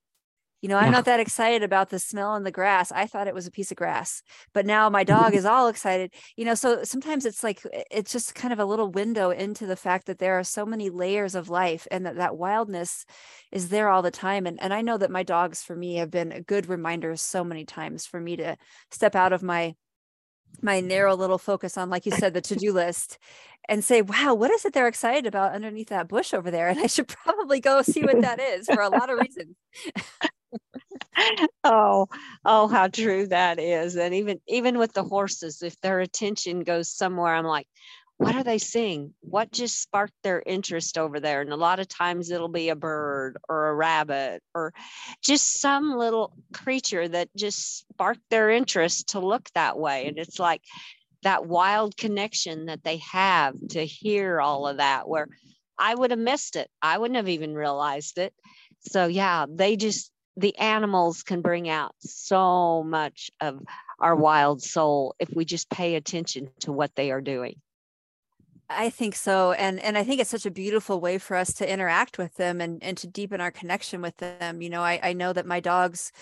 you 0.61 0.69
know 0.69 0.77
i'm 0.77 0.87
yeah. 0.87 0.91
not 0.91 1.05
that 1.05 1.21
excited 1.21 1.63
about 1.63 1.91
the 1.91 1.99
smell 1.99 2.35
in 2.37 2.45
the 2.45 2.51
grass. 2.51 2.91
I 2.93 3.07
thought 3.07 3.29
it 3.29 3.35
was 3.35 3.47
a 3.47 3.51
piece 3.51 3.71
of 3.71 3.77
grass 3.77 4.23
but 4.53 4.67
now 4.67 4.89
my 4.91 5.05
dog 5.05 5.29
mm-hmm. 5.29 5.39
is 5.39 5.45
all 5.45 5.69
excited. 5.69 6.13
You 6.37 6.45
know 6.45 6.55
so 6.55 6.85
sometimes 6.85 7.27
it's 7.27 7.43
like 7.45 7.63
it's 7.91 8.13
just 8.13 8.35
kind 8.35 8.53
of 8.53 8.59
a 8.59 8.65
little 8.65 8.91
window 8.91 9.31
into 9.31 9.67
the 9.67 9.77
fact 9.77 10.07
that 10.07 10.19
there 10.19 10.39
are 10.39 10.45
so 10.45 10.67
many 10.67 10.91
layers 10.91 11.35
of 11.35 11.49
life 11.49 11.87
and 11.91 12.07
that 12.07 12.17
that 12.17 12.37
wildness 12.37 13.05
is 13.53 13.69
there 13.69 13.89
all 13.89 14.03
the 14.03 14.11
time. 14.11 14.47
And, 14.47 14.61
and 14.63 14.73
i 14.73 14.83
know 14.83 14.99
that 14.99 15.11
my 15.11 15.23
dogs 15.23 15.63
for 15.63 15.77
me 15.77 15.97
have 15.97 16.11
been 16.11 16.33
a 16.33 16.41
good 16.41 16.69
reminder 16.69 17.17
so 17.17 17.45
many 17.45 17.65
times 17.65 18.07
for 18.07 18.21
me 18.21 18.37
to 18.37 18.57
step 18.91 19.15
out 19.15 19.33
of 19.33 19.43
my 19.43 19.75
my 20.63 20.81
narrow 20.81 21.15
little 21.15 21.39
focus 21.39 21.77
on 21.77 21.91
like 21.91 22.07
you 22.07 22.13
said 22.13 22.35
the 22.35 22.41
to-do 22.41 22.73
list 22.73 23.19
and 23.69 23.85
say 23.85 24.03
wow 24.03 24.35
what 24.35 24.51
is 24.51 24.65
it 24.65 24.73
they're 24.73 24.89
excited 24.89 25.27
about 25.27 25.53
underneath 25.53 25.89
that 25.89 26.09
bush 26.09 26.33
over 26.35 26.51
there? 26.51 26.69
And 26.69 26.81
i 26.81 26.87
should 26.87 27.09
probably 27.25 27.61
go 27.61 27.83
see 27.83 28.03
what 28.03 28.21
that 28.23 28.41
is 28.41 28.67
for 28.67 28.81
a 28.81 28.89
lot 28.89 29.11
of 29.11 29.19
reasons 29.19 29.55
oh 31.65 32.07
oh 32.45 32.69
how 32.69 32.89
true 32.89 33.27
that 33.27 33.59
is 33.59 33.97
and 33.97 34.15
even 34.15 34.41
even 34.49 34.79
with 34.79 34.93
the 34.93 35.03
horses 35.03 35.63
if 35.63 35.79
their 35.81 36.01
attention 36.01 36.61
goes 36.61 36.89
somewhere 36.89 37.35
i'm 37.35 37.45
like 37.45 37.67
what 38.19 38.35
are 38.35 38.43
they 38.43 38.59
seeing? 38.59 39.15
What 39.21 39.53
just 39.53 39.81
sparked 39.81 40.15
their 40.25 40.43
interest 40.45 40.99
over 40.99 41.21
there? 41.21 41.41
And 41.41 41.53
a 41.53 41.57
lot 41.57 41.79
of 41.79 41.87
times 41.87 42.31
it'll 42.31 42.49
be 42.49 42.69
a 42.69 42.77
bird 42.77 43.39
or 43.49 43.69
a 43.69 43.75
rabbit 43.75 44.43
or 44.55 44.75
just 45.23 45.61
some 45.61 45.97
little 45.97 46.35
creature 46.53 47.07
that 47.07 47.29
just 47.37 47.87
sparked 47.91 48.29
their 48.29 48.51
interest 48.51 49.11
to 49.11 49.21
look 49.21 49.49
that 49.55 49.79
way 49.79 50.07
and 50.09 50.19
it's 50.19 50.39
like 50.39 50.63
that 51.23 51.47
wild 51.47 51.97
connection 51.97 52.67
that 52.67 52.83
they 52.83 52.97
have 52.99 53.55
to 53.71 53.85
hear 53.85 54.41
all 54.41 54.67
of 54.67 54.79
that 54.79 55.09
where 55.09 55.29
i 55.79 55.95
would 55.95 56.11
have 56.11 56.19
missed 56.19 56.57
it. 56.57 56.69
I 56.83 56.99
wouldn't 56.99 57.17
have 57.17 57.29
even 57.29 57.55
realized 57.55 58.19
it. 58.19 58.35
So 58.81 59.07
yeah 59.07 59.47
they 59.49 59.77
just 59.77 60.11
the 60.39 60.57
animals 60.59 61.25
can 61.25 61.43
bring 61.43 61.69
out 61.69 61.95
so 61.99 62.85
much 62.85 63.31
of 63.41 63.61
our 63.99 64.15
wild 64.15 64.63
soul 64.63 65.17
if 65.19 65.29
we 65.35 65.45
just 65.45 65.69
pay 65.69 65.97
attention 65.97 66.49
to 66.61 66.73
what 66.73 66.95
they 66.95 67.11
are 67.11 67.21
doing. 67.21 67.61
I 68.71 68.91
think 68.91 69.17
so. 69.17 69.53
And 69.53 69.81
and 69.81 69.99
I 69.99 70.05
think 70.05 70.21
it's 70.21 70.31
such 70.31 70.47
a 70.47 70.51
beautiful 70.51 71.01
way 71.01 71.19
for 71.19 71.37
us 71.37 71.55
to 71.55 71.71
interact 71.71 72.19
with 72.19 72.35
them 72.37 72.61
and, 72.61 72.83
and 72.85 72.97
to 72.99 73.07
deepen 73.07 73.41
our 73.41 73.51
connection 73.51 74.01
with 74.01 74.17
them. 74.19 74.63
You 74.63 74.71
know, 74.71 74.83
I, 74.83 75.01
I 75.03 75.13
know 75.15 75.33
that 75.33 75.47
my 75.47 75.59
dogs, 75.59 76.13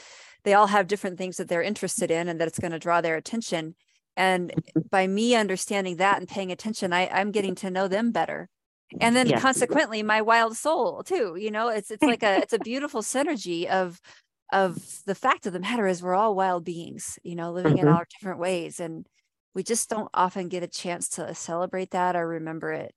they 0.45 0.55
all 0.55 0.69
have 0.69 0.87
different 0.87 1.19
things 1.19 1.37
that 1.37 1.49
they're 1.49 1.63
interested 1.63 2.11
in 2.11 2.29
and 2.29 2.41
that 2.41 2.49
it's 2.49 2.61
going 2.61 2.73
to 2.73 2.79
draw 2.79 3.01
their 3.01 3.17
attention. 3.17 3.75
And 4.17 4.51
mm-hmm. 4.51 4.81
by 4.91 5.07
me 5.09 5.35
understanding 5.35 5.97
that 5.97 6.19
and 6.19 6.29
paying 6.29 6.53
attention, 6.53 6.93
I, 6.93 7.09
I'm 7.09 7.33
getting 7.33 7.57
to 7.57 7.71
know 7.71 7.89
them 7.89 8.13
better 8.13 8.49
and 9.01 9.17
then 9.17 9.39
consequently 9.41 10.03
my 10.03 10.23
wild 10.23 10.57
soul 10.57 11.03
too 11.03 11.37
you 11.39 11.51
know 11.51 11.69
it's 11.69 11.91
it's 11.91 12.03
like 12.03 12.23
a 12.23 12.39
it's 12.39 12.53
a 12.53 12.59
beautiful 12.61 13.03
synergy 13.03 13.67
of 13.67 14.01
of 14.53 14.77
the 15.07 15.15
fact 15.15 15.47
of 15.47 15.53
the 15.53 15.59
matter 15.59 15.87
is 15.87 16.03
we're 16.03 16.15
all 16.15 16.35
wild 16.37 16.65
beings 16.65 17.19
you 17.23 17.35
know 17.35 17.51
living 17.51 17.77
mm-hmm. 17.77 17.89
in 17.89 17.93
all 17.93 18.03
different 18.21 18.39
ways 18.39 18.79
and 18.79 19.07
we 19.57 19.63
just 19.63 19.89
don't 19.89 20.11
often 20.13 20.49
get 20.49 20.63
a 20.63 20.69
chance 20.69 21.09
to 21.09 21.35
celebrate 21.35 21.93
that 21.93 22.15
or 22.15 22.29
remember 22.29 22.73
it. 22.73 22.95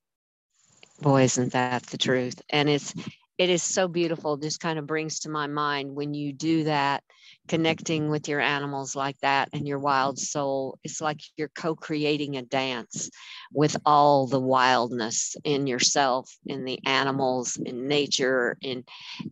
Boy 1.01 1.23
isn't 1.23 1.53
that 1.53 1.83
the 1.83 1.97
truth? 1.97 2.41
And 2.49 2.67
it's 2.67 2.93
it 3.37 3.49
is 3.49 3.63
so 3.63 3.87
beautiful 3.87 4.35
just 4.35 4.59
kind 4.59 4.77
of 4.77 4.85
brings 4.85 5.21
to 5.21 5.29
my 5.29 5.47
mind 5.47 5.95
when 5.95 6.13
you 6.13 6.33
do 6.33 6.65
that 6.65 7.01
connecting 7.49 8.09
with 8.09 8.29
your 8.29 8.39
animals 8.39 8.95
like 8.95 9.17
that 9.21 9.49
and 9.51 9.67
your 9.67 9.79
wild 9.79 10.15
mm-hmm. 10.15 10.23
soul 10.23 10.77
it's 10.83 11.01
like 11.01 11.19
you're 11.35 11.49
co-creating 11.49 12.37
a 12.37 12.43
dance 12.43 13.09
with 13.51 13.75
all 13.85 14.27
the 14.27 14.39
wildness 14.39 15.35
in 15.43 15.65
yourself 15.65 16.31
in 16.45 16.63
the 16.63 16.79
animals 16.85 17.57
in 17.65 17.87
nature 17.87 18.55
in 18.61 18.83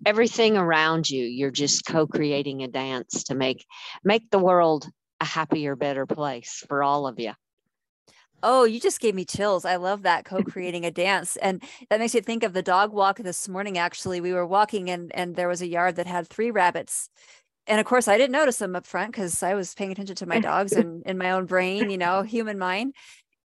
everything 0.05 0.57
around 0.57 1.07
you 1.07 1.23
you're 1.23 1.51
just 1.51 1.85
co-creating 1.85 2.63
a 2.63 2.67
dance 2.67 3.23
to 3.25 3.35
make 3.35 3.65
make 4.03 4.29
the 4.31 4.39
world 4.39 4.89
a 5.21 5.25
happier 5.25 5.75
better 5.75 6.07
place 6.07 6.63
for 6.67 6.83
all 6.83 7.07
of 7.07 7.19
you 7.19 7.33
Oh, 8.43 8.65
you 8.65 8.79
just 8.79 8.99
gave 8.99 9.15
me 9.15 9.25
chills. 9.25 9.65
I 9.65 9.77
love 9.77 10.03
that 10.03 10.23
co-creating 10.31 10.85
a 10.85 10.91
dance. 10.91 11.37
And 11.37 11.61
that 11.89 11.99
makes 11.99 12.13
me 12.13 12.21
think 12.21 12.43
of 12.43 12.53
the 12.53 12.61
dog 12.61 12.93
walk 12.93 13.17
this 13.17 13.49
morning. 13.49 13.79
Actually, 13.79 14.21
we 14.21 14.31
were 14.31 14.45
walking 14.45 14.89
and 14.91 15.11
and 15.15 15.35
there 15.35 15.47
was 15.47 15.61
a 15.61 15.67
yard 15.67 15.95
that 15.95 16.05
had 16.05 16.27
three 16.27 16.51
rabbits. 16.51 17.09
And 17.67 17.79
of 17.79 17.85
course, 17.85 18.07
I 18.07 18.17
didn't 18.17 18.31
notice 18.31 18.57
them 18.57 18.75
up 18.75 18.85
front 18.85 19.11
because 19.11 19.43
I 19.43 19.53
was 19.53 19.73
paying 19.73 19.91
attention 19.91 20.15
to 20.17 20.25
my 20.25 20.39
dogs 20.39 20.71
and 20.73 21.03
in 21.05 21.17
my 21.17 21.31
own 21.31 21.45
brain, 21.45 21.89
you 21.89 21.97
know, 21.97 22.21
human 22.21 22.57
mind. 22.57 22.93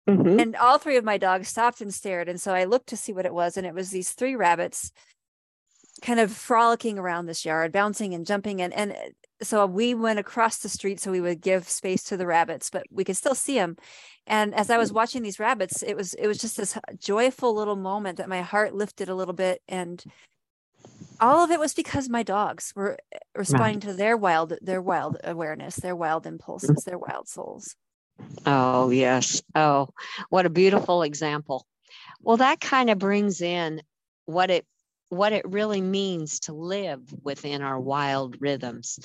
Mm-hmm. 0.09 0.41
And 0.41 0.57
all 0.57 0.79
three 0.79 0.97
of 0.97 1.05
my 1.05 1.19
dogs 1.19 1.49
stopped 1.49 1.81
and 1.81 1.93
stared. 1.93 2.29
And 2.29 2.41
so 2.41 2.55
I 2.55 2.65
looked 2.65 2.89
to 2.89 2.97
see 2.97 3.13
what 3.13 3.27
it 3.27 3.35
was. 3.35 3.57
And 3.57 3.67
it 3.67 3.75
was 3.75 3.91
these 3.91 4.13
three 4.13 4.37
rabbits 4.37 4.91
kind 6.01 6.21
of 6.21 6.33
frolicking 6.33 6.99
around 6.99 7.27
this 7.27 7.45
yard, 7.45 7.73
bouncing 7.73 8.15
and 8.15 8.25
jumping. 8.27 8.63
And, 8.63 8.73
and 8.73 8.95
so 9.43 9.67
we 9.67 9.95
went 9.95 10.19
across 10.19 10.59
the 10.59 10.69
street 10.69 11.01
so 11.01 11.11
we 11.11 11.21
would 11.21 11.41
give 11.41 11.69
space 11.69 12.03
to 12.05 12.17
the 12.17 12.27
rabbits 12.27 12.71
but 12.71 12.85
we 12.91 13.05
could 13.05 13.17
still 13.17 13.35
see 13.35 13.55
them 13.55 13.77
and 14.27 14.55
as 14.55 14.71
i 14.71 14.79
was 14.79 14.93
watching 14.93 15.23
these 15.23 15.39
rabbits 15.39 15.83
it 15.83 15.97
was 15.97 16.15
it 16.15 16.27
was 16.27 16.39
just 16.39 16.57
this 16.57 16.77
joyful 16.99 17.55
little 17.55 17.77
moment 17.77 18.19
that 18.19 18.29
my 18.29 18.43
heart 18.43 18.75
lifted 18.75 19.09
a 19.09 19.15
little 19.15 19.35
bit 19.35 19.63
and 19.69 20.05
all 21.21 21.45
of 21.45 21.51
it 21.51 21.61
was 21.61 21.75
because 21.75 22.09
my 22.09 22.23
dogs 22.23 22.73
were 22.75 22.99
eh, 23.13 23.19
responding 23.37 23.81
right. 23.81 23.91
to 23.91 23.93
their 23.95 24.17
wild 24.17 24.55
their 24.61 24.83
wild 24.83 25.17
awareness 25.25 25.77
their 25.77 25.97
wild 25.97 26.27
impulses 26.27 26.85
their 26.85 26.99
wild 26.99 27.29
souls. 27.29 27.77
Oh 28.47 28.91
yes. 28.91 29.43
Oh 29.55 29.89
what 30.29 30.47
a 30.47 30.51
beautiful 30.51 31.03
example. 31.03 31.67
Well 32.21 32.39
that 32.39 32.61
kind 32.61 32.91
of 32.91 32.99
brings 32.99 33.41
in 33.41 33.83
what 34.27 34.51
it 34.51 34.67
what 35.09 35.33
it 35.33 35.49
really 35.49 35.81
means 35.81 36.41
to 36.41 36.53
live 36.53 37.01
within 37.23 37.63
our 37.63 37.81
wild 37.81 38.37
rhythms 38.41 38.99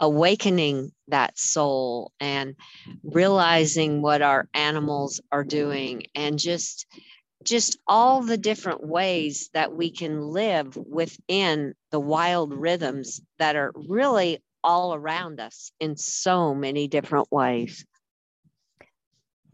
awakening 0.00 0.92
that 1.08 1.38
soul 1.38 2.12
and 2.20 2.54
realizing 3.02 4.00
what 4.00 4.22
our 4.22 4.48
animals 4.54 5.20
are 5.32 5.44
doing 5.44 6.04
and 6.14 6.38
just 6.38 6.86
just 7.44 7.78
all 7.86 8.22
the 8.22 8.36
different 8.36 8.86
ways 8.86 9.50
that 9.54 9.72
we 9.72 9.90
can 9.90 10.20
live 10.20 10.76
within 10.76 11.74
the 11.90 12.00
wild 12.00 12.52
rhythms 12.52 13.20
that 13.38 13.56
are 13.56 13.72
really 13.74 14.42
all 14.64 14.94
around 14.94 15.40
us 15.40 15.70
in 15.78 15.96
so 15.96 16.54
many 16.54 16.88
different 16.88 17.30
ways 17.30 17.84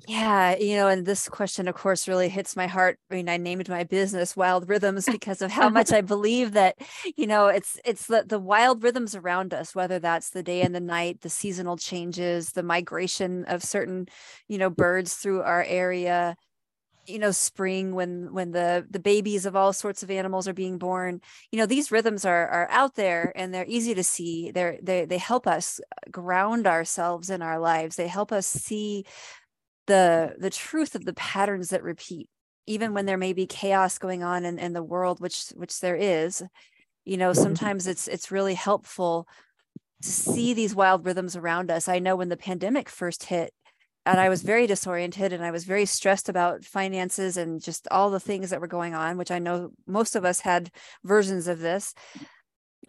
yeah, 0.06 0.56
you 0.56 0.76
know, 0.76 0.88
and 0.88 1.06
this 1.06 1.28
question, 1.28 1.66
of 1.66 1.74
course, 1.74 2.06
really 2.06 2.28
hits 2.28 2.56
my 2.56 2.66
heart. 2.66 2.98
I 3.10 3.14
mean, 3.14 3.28
I 3.28 3.38
named 3.38 3.68
my 3.68 3.84
business 3.84 4.36
Wild 4.36 4.68
Rhythms 4.68 5.06
because 5.06 5.40
of 5.40 5.50
how 5.50 5.70
much 5.70 5.92
I 5.92 6.00
believe 6.02 6.52
that, 6.52 6.76
you 7.16 7.26
know, 7.26 7.46
it's 7.46 7.78
it's 7.84 8.06
the 8.06 8.24
the 8.26 8.38
wild 8.38 8.82
rhythms 8.82 9.14
around 9.14 9.54
us, 9.54 9.74
whether 9.74 9.98
that's 9.98 10.30
the 10.30 10.42
day 10.42 10.60
and 10.60 10.74
the 10.74 10.80
night, 10.80 11.22
the 11.22 11.30
seasonal 11.30 11.76
changes, 11.76 12.52
the 12.52 12.62
migration 12.62 13.44
of 13.46 13.62
certain, 13.62 14.06
you 14.46 14.58
know, 14.58 14.68
birds 14.68 15.14
through 15.14 15.42
our 15.42 15.64
area, 15.64 16.36
you 17.06 17.18
know, 17.18 17.30
spring 17.30 17.94
when 17.94 18.32
when 18.32 18.52
the 18.52 18.86
the 18.90 18.98
babies 18.98 19.46
of 19.46 19.56
all 19.56 19.72
sorts 19.72 20.02
of 20.02 20.10
animals 20.10 20.48
are 20.48 20.54
being 20.54 20.78
born. 20.78 21.20
You 21.50 21.58
know, 21.58 21.66
these 21.66 21.92
rhythms 21.92 22.24
are 22.24 22.48
are 22.48 22.68
out 22.70 22.94
there 22.94 23.32
and 23.36 23.52
they're 23.52 23.66
easy 23.68 23.94
to 23.94 24.04
see. 24.04 24.50
They're 24.50 24.78
they 24.82 25.04
they 25.04 25.18
help 25.18 25.46
us 25.46 25.80
ground 26.10 26.66
ourselves 26.66 27.30
in 27.30 27.42
our 27.42 27.58
lives. 27.58 27.96
They 27.96 28.08
help 28.08 28.32
us 28.32 28.46
see 28.46 29.04
the 29.86 30.34
the 30.38 30.50
truth 30.50 30.94
of 30.94 31.04
the 31.04 31.14
patterns 31.14 31.70
that 31.70 31.82
repeat 31.82 32.28
even 32.66 32.94
when 32.94 33.06
there 33.06 33.18
may 33.18 33.32
be 33.32 33.46
chaos 33.46 33.98
going 33.98 34.22
on 34.22 34.44
in, 34.44 34.58
in 34.58 34.72
the 34.72 34.82
world 34.82 35.20
which 35.20 35.48
which 35.56 35.80
there 35.80 35.96
is 35.96 36.42
you 37.04 37.16
know 37.16 37.32
sometimes 37.32 37.86
it's 37.86 38.08
it's 38.08 38.30
really 38.30 38.54
helpful 38.54 39.28
to 40.02 40.08
see 40.08 40.54
these 40.54 40.74
wild 40.74 41.04
rhythms 41.04 41.36
around 41.36 41.70
us 41.70 41.88
i 41.88 41.98
know 41.98 42.16
when 42.16 42.28
the 42.28 42.36
pandemic 42.36 42.88
first 42.88 43.24
hit 43.24 43.52
and 44.06 44.20
i 44.20 44.28
was 44.28 44.42
very 44.42 44.66
disoriented 44.66 45.32
and 45.32 45.44
i 45.44 45.50
was 45.50 45.64
very 45.64 45.86
stressed 45.86 46.28
about 46.28 46.64
finances 46.64 47.36
and 47.36 47.62
just 47.62 47.86
all 47.90 48.10
the 48.10 48.20
things 48.20 48.50
that 48.50 48.60
were 48.60 48.66
going 48.66 48.94
on 48.94 49.16
which 49.16 49.30
i 49.30 49.38
know 49.38 49.70
most 49.86 50.16
of 50.16 50.24
us 50.24 50.40
had 50.40 50.70
versions 51.04 51.48
of 51.48 51.60
this 51.60 51.94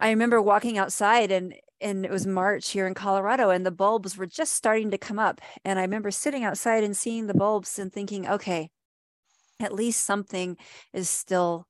i 0.00 0.10
remember 0.10 0.40
walking 0.40 0.78
outside 0.78 1.30
and 1.30 1.54
and 1.80 2.04
it 2.04 2.10
was 2.10 2.26
March 2.26 2.70
here 2.70 2.86
in 2.86 2.94
Colorado, 2.94 3.50
and 3.50 3.66
the 3.66 3.70
bulbs 3.70 4.16
were 4.16 4.26
just 4.26 4.54
starting 4.54 4.90
to 4.90 4.98
come 4.98 5.18
up. 5.18 5.40
And 5.64 5.78
I 5.78 5.82
remember 5.82 6.10
sitting 6.10 6.42
outside 6.42 6.82
and 6.82 6.96
seeing 6.96 7.26
the 7.26 7.34
bulbs 7.34 7.78
and 7.78 7.92
thinking, 7.92 8.26
okay, 8.26 8.70
at 9.60 9.74
least 9.74 10.02
something 10.02 10.56
is 10.92 11.08
still 11.10 11.66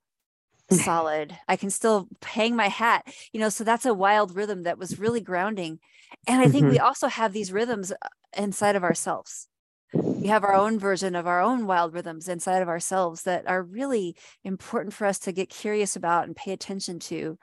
solid. 0.71 1.37
I 1.49 1.57
can 1.57 1.71
still 1.71 2.09
hang 2.25 2.57
my 2.57 2.69
hat, 2.69 3.07
you 3.33 3.41
know. 3.41 3.49
So 3.49 3.65
that's 3.65 3.87
a 3.87 3.95
wild 3.95 4.35
rhythm 4.35 4.65
that 4.65 4.79
was 4.79 4.99
really 4.99 5.21
grounding. 5.21 5.79
And 6.27 6.41
I 6.41 6.49
think 6.49 6.65
mm-hmm. 6.65 6.73
we 6.73 6.79
also 6.79 7.09
have 7.09 7.33
these 7.33 7.53
rhythms 7.53 7.93
uh, 7.93 8.09
inside 8.37 8.77
of 8.77 8.85
ourselves. 8.85 9.49
We 9.93 10.29
have 10.29 10.45
our 10.45 10.55
own 10.55 10.79
version 10.79 11.15
of 11.15 11.27
our 11.27 11.41
own 11.41 11.67
wild 11.67 11.95
rhythms 11.95 12.29
inside 12.29 12.61
of 12.61 12.69
ourselves 12.69 13.23
that 13.23 13.47
are 13.47 13.63
really 13.63 14.17
important 14.45 14.95
for 14.95 15.07
us 15.07 15.19
to 15.21 15.33
get 15.33 15.49
curious 15.49 15.97
about 15.97 16.27
and 16.27 16.35
pay 16.35 16.53
attention 16.53 16.99
to 17.01 17.39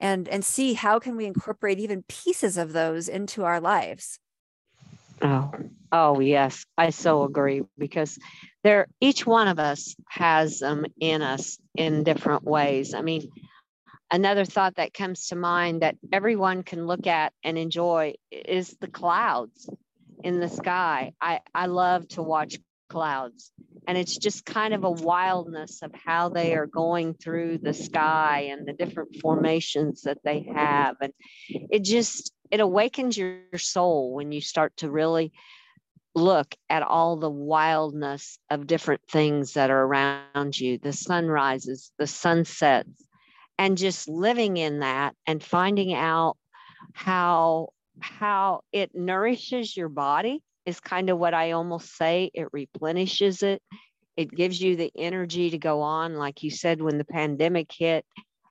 and 0.00 0.28
and 0.28 0.44
see 0.44 0.74
how 0.74 0.98
can 0.98 1.16
we 1.16 1.26
incorporate 1.26 1.78
even 1.78 2.04
pieces 2.08 2.58
of 2.58 2.72
those 2.72 3.08
into 3.08 3.44
our 3.44 3.60
lives. 3.60 4.18
Oh 5.22 5.52
oh 5.90 6.20
yes. 6.20 6.64
I 6.76 6.90
so 6.90 7.22
agree 7.22 7.62
because 7.78 8.18
there 8.64 8.88
each 9.00 9.26
one 9.26 9.48
of 9.48 9.58
us 9.58 9.94
has 10.08 10.58
them 10.58 10.84
in 11.00 11.22
us 11.22 11.58
in 11.76 12.04
different 12.04 12.44
ways. 12.44 12.94
I 12.94 13.02
mean 13.02 13.30
another 14.10 14.44
thought 14.44 14.76
that 14.76 14.94
comes 14.94 15.28
to 15.28 15.36
mind 15.36 15.82
that 15.82 15.96
everyone 16.12 16.62
can 16.62 16.86
look 16.86 17.06
at 17.06 17.32
and 17.42 17.56
enjoy 17.56 18.14
is 18.30 18.76
the 18.80 18.88
clouds 18.88 19.68
in 20.24 20.40
the 20.40 20.48
sky 20.48 21.12
i 21.20 21.40
i 21.54 21.66
love 21.66 22.06
to 22.08 22.22
watch 22.22 22.58
clouds. 22.92 23.50
And 23.88 23.98
it's 23.98 24.16
just 24.16 24.44
kind 24.44 24.74
of 24.74 24.84
a 24.84 24.90
wildness 24.90 25.82
of 25.82 25.92
how 25.94 26.28
they 26.28 26.54
are 26.54 26.66
going 26.66 27.14
through 27.14 27.58
the 27.58 27.72
sky 27.72 28.50
and 28.50 28.68
the 28.68 28.74
different 28.74 29.16
formations 29.20 30.02
that 30.02 30.18
they 30.22 30.46
have. 30.54 30.96
And 31.00 31.12
it 31.48 31.82
just, 31.82 32.32
it 32.50 32.60
awakens 32.60 33.16
your 33.16 33.40
soul 33.56 34.14
when 34.14 34.30
you 34.30 34.40
start 34.40 34.76
to 34.76 34.90
really 34.90 35.32
look 36.14 36.54
at 36.68 36.82
all 36.82 37.16
the 37.16 37.30
wildness 37.30 38.38
of 38.50 38.66
different 38.66 39.00
things 39.10 39.54
that 39.54 39.70
are 39.70 39.82
around 39.82 40.60
you 40.60 40.76
the 40.76 40.92
sunrises, 40.92 41.90
the 41.98 42.06
sunsets, 42.06 43.02
and 43.58 43.78
just 43.78 44.06
living 44.06 44.58
in 44.58 44.80
that 44.80 45.14
and 45.26 45.42
finding 45.42 45.94
out 45.94 46.36
how 46.92 47.70
how 48.00 48.62
it 48.72 48.94
nourishes 48.94 49.76
your 49.76 49.88
body 49.88 50.42
is 50.64 50.80
kind 50.80 51.10
of 51.10 51.18
what 51.18 51.34
I 51.34 51.52
almost 51.52 51.96
say. 51.96 52.30
It 52.34 52.48
replenishes 52.52 53.42
it. 53.42 53.62
It 54.16 54.30
gives 54.30 54.60
you 54.60 54.76
the 54.76 54.92
energy 54.96 55.50
to 55.50 55.58
go 55.58 55.80
on. 55.80 56.14
Like 56.14 56.42
you 56.42 56.50
said, 56.50 56.80
when 56.80 56.98
the 56.98 57.04
pandemic 57.04 57.72
hit 57.72 58.04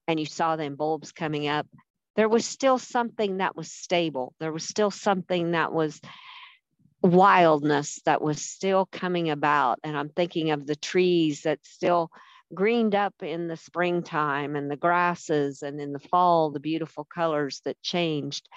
and 0.08 0.20
you 0.20 0.26
saw 0.26 0.56
them 0.56 0.76
bulbs 0.76 1.12
coming 1.12 1.48
up, 1.48 1.68
there 2.16 2.30
was 2.30 2.46
still 2.46 2.78
something 2.78 3.38
that 3.38 3.56
was 3.56 3.72
stable. 3.72 4.34
There 4.40 4.52
was 4.52 4.68
still 4.68 4.92
something 4.92 5.52
that 5.52 5.72
was 5.72 6.02
wildness 7.02 8.02
that 8.06 8.22
was 8.22 8.42
still 8.42 8.86
coming 8.86 9.30
about. 9.30 9.80
And 9.84 9.98
I'm 9.98 10.10
thinking 10.10 10.52
of 10.52 10.68
the 10.68 10.76
trees 10.76 11.44
that 11.44 11.60
still 11.64 12.12
greened 12.54 12.96
up 12.96 13.14
in 13.22 13.48
the 13.48 13.58
springtime 13.58 14.56
and 14.56 14.70
the 14.70 14.76
grasses 14.76 15.62
and 15.62 15.80
in 15.80 15.94
the 15.94 16.00
fall 16.00 16.52
the 16.52 16.60
beautiful 16.60 17.06
colors 17.06 17.62
that 17.66 17.82
changed. 17.82 18.48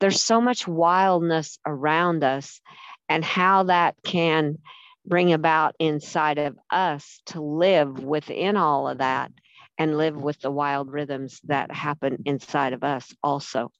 There's 0.00 0.22
so 0.22 0.40
much 0.40 0.66
wildness 0.66 1.58
around 1.66 2.24
us 2.24 2.60
and 3.08 3.24
how 3.24 3.64
that 3.64 3.96
can 4.04 4.58
bring 5.04 5.32
about 5.32 5.74
inside 5.78 6.38
of 6.38 6.56
us 6.70 7.20
to 7.26 7.40
live 7.40 8.02
within 8.02 8.56
all 8.56 8.88
of 8.88 8.98
that 8.98 9.32
and 9.78 9.98
live 9.98 10.16
with 10.16 10.38
the 10.40 10.50
wild 10.50 10.90
rhythms 10.90 11.40
that 11.44 11.72
happen 11.72 12.22
inside 12.24 12.72
of 12.72 12.84
us 12.84 13.12
also. 13.22 13.70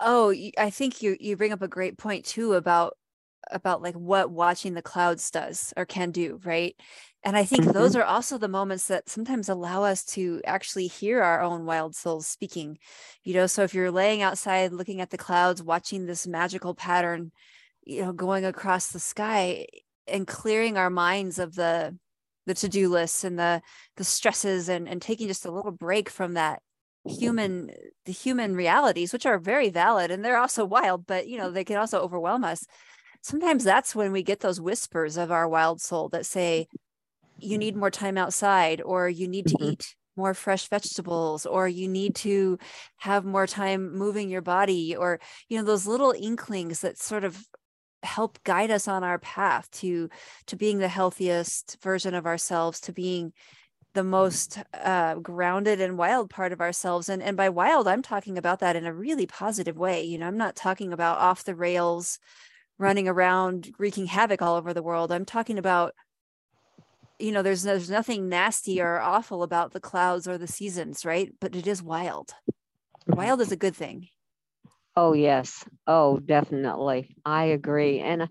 Oh 0.00 0.34
i 0.58 0.68
think 0.68 1.00
you 1.00 1.16
you 1.20 1.36
bring 1.36 1.52
up 1.52 1.62
a 1.62 1.68
great 1.68 1.96
point 1.96 2.24
too 2.24 2.54
about 2.54 2.96
about 3.50 3.82
like 3.82 3.94
what 3.94 4.30
watching 4.30 4.74
the 4.74 4.82
clouds 4.82 5.30
does 5.30 5.72
or 5.76 5.84
can 5.84 6.10
do 6.10 6.40
right 6.44 6.74
and 7.24 7.36
i 7.36 7.44
think 7.44 7.62
mm-hmm. 7.62 7.72
those 7.72 7.96
are 7.96 8.04
also 8.04 8.38
the 8.38 8.48
moments 8.48 8.86
that 8.88 9.08
sometimes 9.08 9.48
allow 9.48 9.82
us 9.82 10.04
to 10.04 10.40
actually 10.44 10.86
hear 10.86 11.22
our 11.22 11.40
own 11.40 11.64
wild 11.64 11.94
souls 11.94 12.26
speaking 12.26 12.78
you 13.24 13.34
know 13.34 13.46
so 13.46 13.62
if 13.62 13.74
you're 13.74 13.90
laying 13.90 14.22
outside 14.22 14.72
looking 14.72 15.00
at 15.00 15.10
the 15.10 15.18
clouds 15.18 15.62
watching 15.62 16.06
this 16.06 16.26
magical 16.26 16.74
pattern 16.74 17.30
you 17.84 18.02
know 18.02 18.12
going 18.12 18.44
across 18.44 18.88
the 18.88 19.00
sky 19.00 19.66
and 20.06 20.26
clearing 20.26 20.76
our 20.76 20.90
minds 20.90 21.38
of 21.38 21.54
the 21.54 21.96
the 22.46 22.54
to-do 22.54 22.88
lists 22.88 23.24
and 23.24 23.38
the 23.38 23.62
the 23.96 24.04
stresses 24.04 24.68
and 24.68 24.88
and 24.88 25.00
taking 25.00 25.28
just 25.28 25.46
a 25.46 25.50
little 25.50 25.70
break 25.70 26.08
from 26.08 26.34
that 26.34 26.60
human 27.04 27.70
the 28.04 28.12
human 28.12 28.54
realities 28.54 29.12
which 29.12 29.26
are 29.26 29.38
very 29.38 29.68
valid 29.70 30.10
and 30.10 30.24
they're 30.24 30.38
also 30.38 30.64
wild 30.64 31.06
but 31.06 31.26
you 31.26 31.36
know 31.36 31.50
they 31.50 31.64
can 31.64 31.76
also 31.76 32.00
overwhelm 32.00 32.44
us 32.44 32.64
sometimes 33.22 33.64
that's 33.64 33.94
when 33.94 34.12
we 34.12 34.22
get 34.22 34.40
those 34.40 34.60
whispers 34.60 35.16
of 35.16 35.30
our 35.30 35.48
wild 35.48 35.80
soul 35.80 36.08
that 36.08 36.26
say 36.26 36.66
you 37.38 37.58
need 37.58 37.76
more 37.76 37.90
time 37.90 38.18
outside 38.18 38.80
or 38.82 39.08
you 39.08 39.28
need 39.28 39.46
to 39.46 39.54
mm-hmm. 39.54 39.72
eat 39.72 39.94
more 40.16 40.34
fresh 40.34 40.68
vegetables 40.68 41.46
or 41.46 41.66
you 41.66 41.88
need 41.88 42.14
to 42.14 42.58
have 42.98 43.24
more 43.24 43.46
time 43.46 43.96
moving 43.96 44.28
your 44.28 44.42
body 44.42 44.94
or 44.94 45.18
you 45.48 45.56
know 45.56 45.64
those 45.64 45.86
little 45.86 46.12
inklings 46.12 46.80
that 46.80 46.98
sort 46.98 47.24
of 47.24 47.46
help 48.02 48.42
guide 48.44 48.70
us 48.70 48.88
on 48.88 49.04
our 49.04 49.18
path 49.18 49.70
to 49.70 50.08
to 50.46 50.56
being 50.56 50.78
the 50.78 50.88
healthiest 50.88 51.78
version 51.82 52.14
of 52.14 52.26
ourselves 52.26 52.80
to 52.80 52.92
being 52.92 53.32
the 53.94 54.02
most 54.02 54.58
uh, 54.72 55.14
grounded 55.16 55.78
and 55.80 55.98
wild 55.98 56.30
part 56.30 56.52
of 56.52 56.60
ourselves. 56.60 57.08
And 57.08 57.22
and 57.22 57.36
by 57.36 57.48
wild 57.48 57.86
i'm 57.88 58.02
talking 58.02 58.38
about 58.38 58.60
that 58.60 58.76
in 58.76 58.86
a 58.86 58.94
really 58.94 59.26
positive 59.26 59.76
way. 59.76 60.02
You 60.02 60.18
know 60.18 60.26
i'm 60.26 60.38
not 60.38 60.56
talking 60.56 60.92
about 60.92 61.18
off 61.18 61.44
the 61.44 61.54
rails 61.54 62.18
running 62.78 63.08
around 63.08 63.72
wreaking 63.78 64.06
havoc 64.06 64.42
all 64.42 64.56
over 64.56 64.74
the 64.74 64.82
world. 64.82 65.12
I'm 65.12 65.24
talking 65.24 65.58
about 65.58 65.94
you 67.22 67.32
know 67.32 67.42
there's 67.42 67.62
there's 67.62 67.90
nothing 67.90 68.28
nasty 68.28 68.80
or 68.80 69.00
awful 69.00 69.42
about 69.42 69.72
the 69.72 69.80
clouds 69.80 70.26
or 70.26 70.36
the 70.36 70.46
seasons 70.46 71.04
right 71.04 71.32
but 71.40 71.54
it 71.54 71.66
is 71.66 71.82
wild 71.82 72.34
wild 73.06 73.40
is 73.40 73.52
a 73.52 73.56
good 73.56 73.76
thing 73.76 74.08
Oh, 74.94 75.14
yes. 75.14 75.64
Oh, 75.86 76.18
definitely. 76.18 77.16
I 77.24 77.44
agree. 77.44 78.00
And 78.00 78.28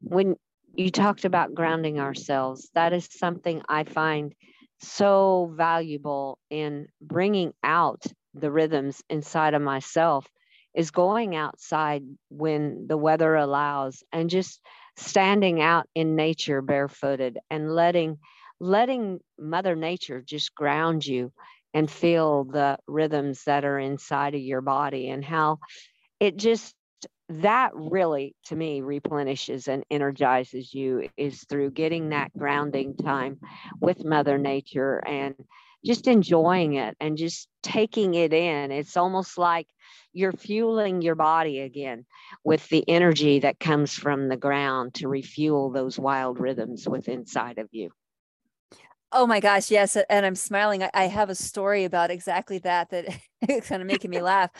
when 0.00 0.36
you 0.74 0.90
talked 0.90 1.24
about 1.24 1.54
grounding 1.54 2.00
ourselves, 2.00 2.70
that 2.74 2.92
is 2.92 3.08
something 3.10 3.62
I 3.68 3.84
find 3.84 4.34
so 4.80 5.52
valuable 5.54 6.38
in 6.50 6.86
bringing 7.00 7.52
out 7.62 8.02
the 8.32 8.50
rhythms 8.50 9.02
inside 9.10 9.54
of 9.54 9.60
myself 9.60 10.26
is 10.74 10.90
going 10.92 11.34
outside 11.34 12.04
when 12.30 12.86
the 12.86 12.96
weather 12.96 13.34
allows 13.34 14.02
and 14.12 14.30
just 14.30 14.60
standing 14.98 15.60
out 15.60 15.86
in 15.94 16.16
nature 16.16 16.60
barefooted 16.62 17.38
and 17.50 17.74
letting 17.74 18.18
letting 18.60 19.20
mother 19.38 19.76
nature 19.76 20.20
just 20.20 20.54
ground 20.54 21.06
you 21.06 21.32
and 21.74 21.90
feel 21.90 22.44
the 22.44 22.76
rhythms 22.88 23.44
that 23.44 23.64
are 23.64 23.78
inside 23.78 24.34
of 24.34 24.40
your 24.40 24.60
body 24.60 25.08
and 25.10 25.24
how 25.24 25.58
it 26.18 26.36
just 26.36 26.74
that 27.28 27.70
really 27.74 28.34
to 28.46 28.56
me 28.56 28.80
replenishes 28.80 29.68
and 29.68 29.84
energizes 29.90 30.74
you 30.74 31.08
is 31.16 31.44
through 31.44 31.70
getting 31.70 32.08
that 32.08 32.32
grounding 32.36 32.96
time 32.96 33.38
with 33.80 34.04
mother 34.04 34.38
nature 34.38 34.98
and 35.06 35.34
just 35.84 36.06
enjoying 36.06 36.74
it 36.74 36.96
and 37.00 37.16
just 37.16 37.48
taking 37.62 38.14
it 38.14 38.32
in 38.32 38.70
it's 38.70 38.96
almost 38.96 39.38
like 39.38 39.66
you're 40.12 40.32
fueling 40.32 41.02
your 41.02 41.14
body 41.14 41.60
again 41.60 42.04
with 42.44 42.68
the 42.68 42.88
energy 42.88 43.40
that 43.40 43.60
comes 43.60 43.92
from 43.92 44.28
the 44.28 44.36
ground 44.36 44.94
to 44.94 45.08
refuel 45.08 45.70
those 45.70 45.98
wild 45.98 46.40
rhythms 46.40 46.88
within 46.88 47.20
inside 47.20 47.58
of 47.58 47.68
you 47.72 47.90
Oh 49.10 49.26
my 49.26 49.40
gosh, 49.40 49.70
yes. 49.70 49.96
And 50.10 50.26
I'm 50.26 50.34
smiling. 50.34 50.86
I, 50.92 51.04
have 51.04 51.30
a 51.30 51.34
story 51.34 51.84
about 51.84 52.10
exactly 52.10 52.58
that 52.58 52.90
that 52.90 53.06
it's 53.40 53.68
kind 53.68 53.80
of 53.80 53.88
making 53.88 54.10
me 54.10 54.20
laugh. 54.20 54.50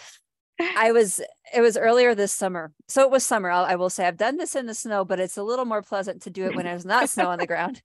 I 0.59 0.91
was 0.91 1.21
it 1.55 1.61
was 1.61 1.77
earlier 1.77 2.15
this 2.15 2.33
summer. 2.33 2.73
So 2.89 3.03
it 3.03 3.11
was 3.11 3.25
summer. 3.25 3.51
I'll, 3.51 3.65
I 3.65 3.77
will 3.77 3.91
say 3.91 4.07
I've 4.07 4.17
done 4.17 4.39
this 4.39 4.57
in 4.57 4.67
the 4.67 4.75
snow, 4.75 5.05
but 5.05 5.21
it's 5.21 5.37
a 5.37 5.43
little 5.43 5.65
more 5.65 5.83
pleasant 5.83 6.23
to 6.23 6.31
do 6.31 6.47
it 6.47 6.57
when 6.57 6.65
there's 6.65 6.85
not 6.85 7.09
snow 7.11 7.29
on 7.29 7.39
the 7.39 7.47
ground. 7.47 7.83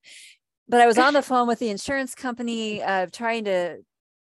But 0.68 0.82
I 0.82 0.86
was 0.86 0.98
on 0.98 1.14
the 1.14 1.22
phone 1.30 1.48
with 1.48 1.60
the 1.60 1.70
insurance 1.70 2.16
company 2.16 2.82
uh, 2.82 3.08
trying 3.12 3.46
to 3.46 3.78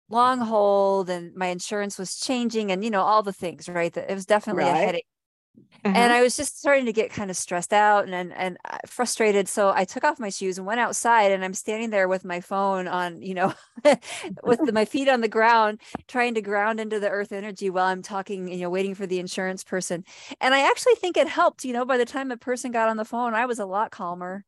long 0.08 0.40
hold 0.40 1.08
and 1.08 1.34
my 1.36 1.46
insurance 1.46 1.96
was 1.96 2.18
changing 2.18 2.72
and 2.72 2.82
you 2.84 2.90
know 2.90 3.02
all 3.02 3.22
the 3.22 3.32
things, 3.32 3.68
right? 3.68 3.92
That 3.92 4.10
it 4.10 4.14
was 4.14 4.26
definitely 4.26 4.64
right. 4.64 4.74
a 4.74 4.86
headache 4.86 5.06
uh-huh. 5.82 5.96
And 5.96 6.12
I 6.12 6.22
was 6.22 6.36
just 6.36 6.58
starting 6.58 6.84
to 6.86 6.92
get 6.92 7.10
kind 7.10 7.30
of 7.30 7.36
stressed 7.36 7.72
out 7.72 8.04
and, 8.04 8.14
and 8.14 8.34
and 8.34 8.58
uh, 8.68 8.78
frustrated. 8.86 9.48
So 9.48 9.72
I 9.74 9.84
took 9.84 10.04
off 10.04 10.20
my 10.20 10.28
shoes 10.28 10.58
and 10.58 10.66
went 10.66 10.80
outside. 10.80 11.32
And 11.32 11.42
I'm 11.42 11.54
standing 11.54 11.88
there 11.88 12.06
with 12.06 12.24
my 12.24 12.40
phone 12.40 12.86
on, 12.86 13.22
you 13.22 13.32
know, 13.32 13.54
with 14.42 14.60
the, 14.64 14.72
my 14.72 14.84
feet 14.84 15.08
on 15.08 15.22
the 15.22 15.28
ground, 15.28 15.80
trying 16.06 16.34
to 16.34 16.42
ground 16.42 16.80
into 16.80 17.00
the 17.00 17.08
earth 17.08 17.32
energy 17.32 17.70
while 17.70 17.86
I'm 17.86 18.02
talking, 18.02 18.48
you 18.48 18.58
know, 18.58 18.70
waiting 18.70 18.94
for 18.94 19.06
the 19.06 19.20
insurance 19.20 19.64
person. 19.64 20.04
And 20.40 20.54
I 20.54 20.68
actually 20.68 20.96
think 20.96 21.16
it 21.16 21.28
helped. 21.28 21.64
You 21.64 21.72
know, 21.72 21.86
by 21.86 21.96
the 21.96 22.04
time 22.04 22.28
the 22.28 22.36
person 22.36 22.72
got 22.72 22.90
on 22.90 22.98
the 22.98 23.04
phone, 23.04 23.32
I 23.34 23.46
was 23.46 23.58
a 23.58 23.66
lot 23.66 23.90
calmer. 23.90 24.44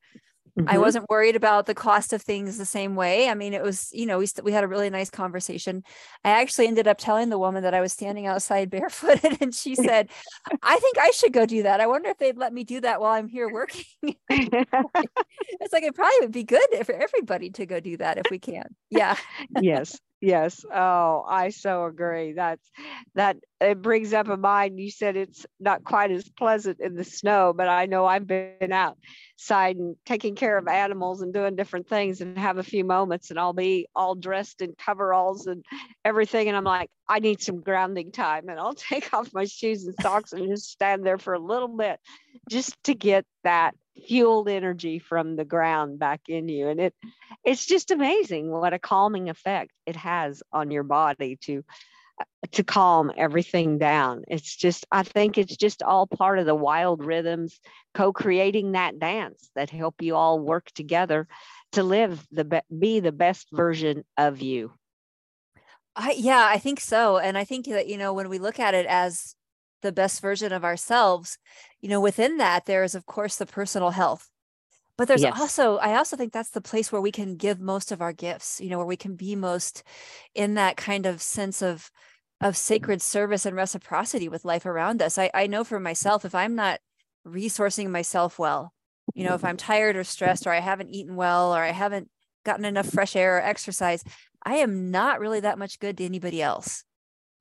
Mm-hmm. 0.59 0.69
I 0.69 0.79
wasn't 0.79 1.09
worried 1.09 1.35
about 1.35 1.65
the 1.65 1.75
cost 1.75 2.13
of 2.13 2.21
things 2.21 2.59
the 2.59 2.67
same 2.67 2.95
way. 2.95 3.31
I 3.31 3.35
mean, 3.35 3.55
it 3.55 3.63
was, 3.63 3.89
you 3.93 4.05
know, 4.05 4.19
we 4.19 4.27
st- 4.27 4.45
we 4.45 4.53
had 4.53 4.65
a 4.65 4.69
really 4.69 4.91
nice 4.91 5.09
conversation. 5.09 5.83
I 6.25 6.31
actually 6.43 6.67
ended 6.67 6.87
up 6.87 6.99
telling 6.99 7.31
the 7.31 7.39
woman 7.39 7.63
that 7.63 7.73
I 7.73 7.81
was 7.81 7.95
standing 7.95 8.27
outside 8.27 8.69
barefooted, 8.71 9.39
and 9.41 9.55
she 9.55 9.75
said, 9.77 10.11
"I 10.63 10.79
think 10.79 10.99
I 10.99 11.11
should 11.13 11.33
go 11.33 11.47
do 11.47 11.63
that. 11.63 11.81
I 11.81 11.87
wonder 11.87 12.11
if 12.11 12.19
they'd 12.19 12.37
let 12.37 12.53
me 12.53 12.65
do 12.65 12.83
that 12.83 13.01
while 13.01 13.13
I'm 13.13 13.29
here 13.29 13.51
working." 13.51 13.85
it's 14.03 15.73
like 15.73 15.85
it 15.85 15.95
probably 15.95 16.21
would 16.21 16.33
be 16.33 16.45
good 16.45 16.69
for 16.85 16.95
everybody 16.95 17.51
to 17.51 17.65
go 17.65 17.81
do 17.81 17.97
that 17.97 18.19
if 18.19 18.27
we 18.31 18.39
can. 18.39 18.75
Yeah. 18.91 19.17
yes. 19.61 19.99
Yes. 20.23 20.65
Oh, 20.73 21.25
I 21.29 21.49
so 21.49 21.85
agree. 21.85 22.35
That's 22.35 22.71
that 23.17 23.39
it 23.61 23.83
brings 23.83 24.13
up 24.13 24.29
a 24.29 24.37
mind. 24.37 24.79
You 24.79 24.89
said 24.89 25.17
it's 25.17 25.45
not 25.59 25.83
quite 25.83 26.13
as 26.13 26.29
pleasant 26.39 26.79
in 26.79 26.95
the 26.95 27.03
snow, 27.03 27.53
but 27.53 27.69
I 27.69 27.87
know 27.87 28.07
I've 28.07 28.29
been 28.29 28.71
outside 28.73 29.79
and 29.79 29.97
taking 30.07 30.37
care 30.37 30.57
of 30.57 30.69
animals 30.69 31.23
and 31.23 31.35
doing 31.35 31.57
different 31.57 31.89
things 31.89 32.21
and 32.21 32.39
have 32.39 32.59
a 32.59 32.63
few 32.63 32.85
moments 32.85 33.31
and 33.31 33.41
I'll 33.41 33.53
be 33.53 33.89
all 33.97 34.15
dressed 34.15 34.63
in 34.63 34.75
coveralls 34.79 35.49
and 35.49 35.65
everything. 36.05 36.47
And 36.47 36.57
I'm 36.57 36.63
like, 36.63 36.91
I 37.09 37.19
need 37.19 37.43
some 37.43 37.61
grounding 37.61 38.13
time. 38.13 38.49
And 38.49 38.61
I'll 38.61 38.75
take 38.77 39.13
off 39.13 39.35
my 39.35 39.45
shoes 39.47 39.85
and 39.87 39.97
socks 39.99 40.33
and 40.33 40.49
just 40.49 40.71
stand 40.71 41.05
there 41.05 41.19
for 41.19 41.35
a 41.35 41.41
little 41.41 41.77
bit 41.77 41.99
just 42.49 42.81
to 42.85 42.95
get 42.95 43.27
that 43.43 43.75
fueled 44.07 44.49
energy 44.49 44.99
from 44.99 45.37
the 45.37 45.45
ground 45.45 45.99
back 45.99 46.23
in 46.29 46.49
you. 46.49 46.69
And 46.69 46.81
it 46.81 46.95
it's 47.45 47.67
just 47.67 47.91
amazing 47.91 48.51
what 48.51 48.73
a 48.73 48.79
calming 48.79 49.29
effect 49.29 49.73
it 49.87 49.97
has 49.97 50.43
on 50.53 50.71
your 50.71 50.83
body 50.83 51.39
to 51.43 51.65
to 52.53 52.63
calm 52.63 53.11
everything 53.17 53.79
down. 53.79 54.23
It's 54.29 54.57
just 54.57 54.87
i 54.91 55.03
think 55.03 55.39
it's 55.39 55.57
just 55.57 55.83
all 55.83 56.07
part 56.07 56.39
of 56.39 56.47
the 56.47 56.55
wild 56.55 57.05
rhythms 57.05 57.59
co-creating 57.95 58.73
that 58.73 58.99
dance 58.99 59.51
that 59.55 59.71
help 59.71 60.03
you 60.03 60.17
all 60.17 60.39
work 60.39 60.71
together 60.75 61.29
to 61.73 61.83
live 61.83 62.27
the 62.31 62.63
be, 62.77 63.01
the 63.01 63.13
best 63.13 63.49
version 63.51 64.05
of 64.17 64.43
you. 64.43 64.73
I, 65.97 66.15
yeah 66.17 66.47
i 66.49 66.59
think 66.59 66.81
so. 66.81 67.19
And 67.19 67.37
i 67.37 67.45
think 67.45 67.67
that 67.67 67.89
you 67.89 67.99
know 67.99 68.13
when 68.13 68.29
we 68.29 68.39
look 68.39 68.59
at 68.59 68.75
it 68.75 68.87
as 68.87 69.35
the 69.83 69.93
best 69.93 70.21
version 70.21 70.53
of 70.53 70.65
ourselves 70.65 71.39
you 71.81 71.89
know 71.89 72.01
within 72.01 72.39
that 72.39 72.67
there 72.67 72.85
is 72.85 72.95
of 72.95 73.07
course 73.07 73.37
the 73.37 73.47
personal 73.47 73.91
health. 73.91 74.29
But 74.99 75.09
there's 75.09 75.23
yes. 75.23 75.41
also 75.41 75.79
i 75.79 75.97
also 75.97 76.17
think 76.17 76.33
that's 76.33 76.51
the 76.51 76.61
place 76.61 76.93
where 76.93 77.01
we 77.01 77.11
can 77.11 77.37
give 77.37 77.61
most 77.61 77.93
of 77.93 78.01
our 78.01 78.13
gifts 78.13 78.61
you 78.61 78.69
know 78.69 78.79
where 78.79 78.87
we 78.87 78.97
can 78.97 79.17
be 79.17 79.35
most 79.35 79.83
in 80.35 80.55
that 80.55 80.77
kind 80.77 81.07
of 81.07 81.21
sense 81.21 81.63
of 81.63 81.91
of 82.41 82.57
sacred 82.57 83.01
service 83.01 83.47
and 83.47 83.57
reciprocity 83.57 84.29
with 84.29 84.45
life 84.45 84.67
around 84.67 85.01
us. 85.01 85.17
I, 85.17 85.31
I 85.33 85.47
know 85.47 85.65
for 85.65 85.81
myself 85.81 86.25
if 86.25 86.35
i'm 86.35 86.55
not 86.55 86.81
resourcing 87.27 87.89
myself 87.89 88.39
well 88.39 88.73
you 89.15 89.25
know 89.25 89.35
if 89.35 89.45
i'm 89.45 89.57
tired 89.57 89.97
or 89.97 90.05
stressed 90.05 90.47
or 90.47 90.53
i 90.53 90.61
haven't 90.61 90.91
eaten 90.91 91.17
well 91.17 91.55
or 91.55 91.63
i 91.63 91.71
haven't 91.71 92.09
gotten 92.45 92.65
enough 92.65 92.89
fresh 92.89 93.15
air 93.17 93.39
or 93.39 93.43
exercise 93.43 94.05
i 94.43 94.57
am 94.57 94.91
not 94.91 95.21
really 95.21 95.41
that 95.41 95.59
much 95.59 95.79
good 95.79 95.97
to 95.97 96.05
anybody 96.05 96.43
else 96.43 96.85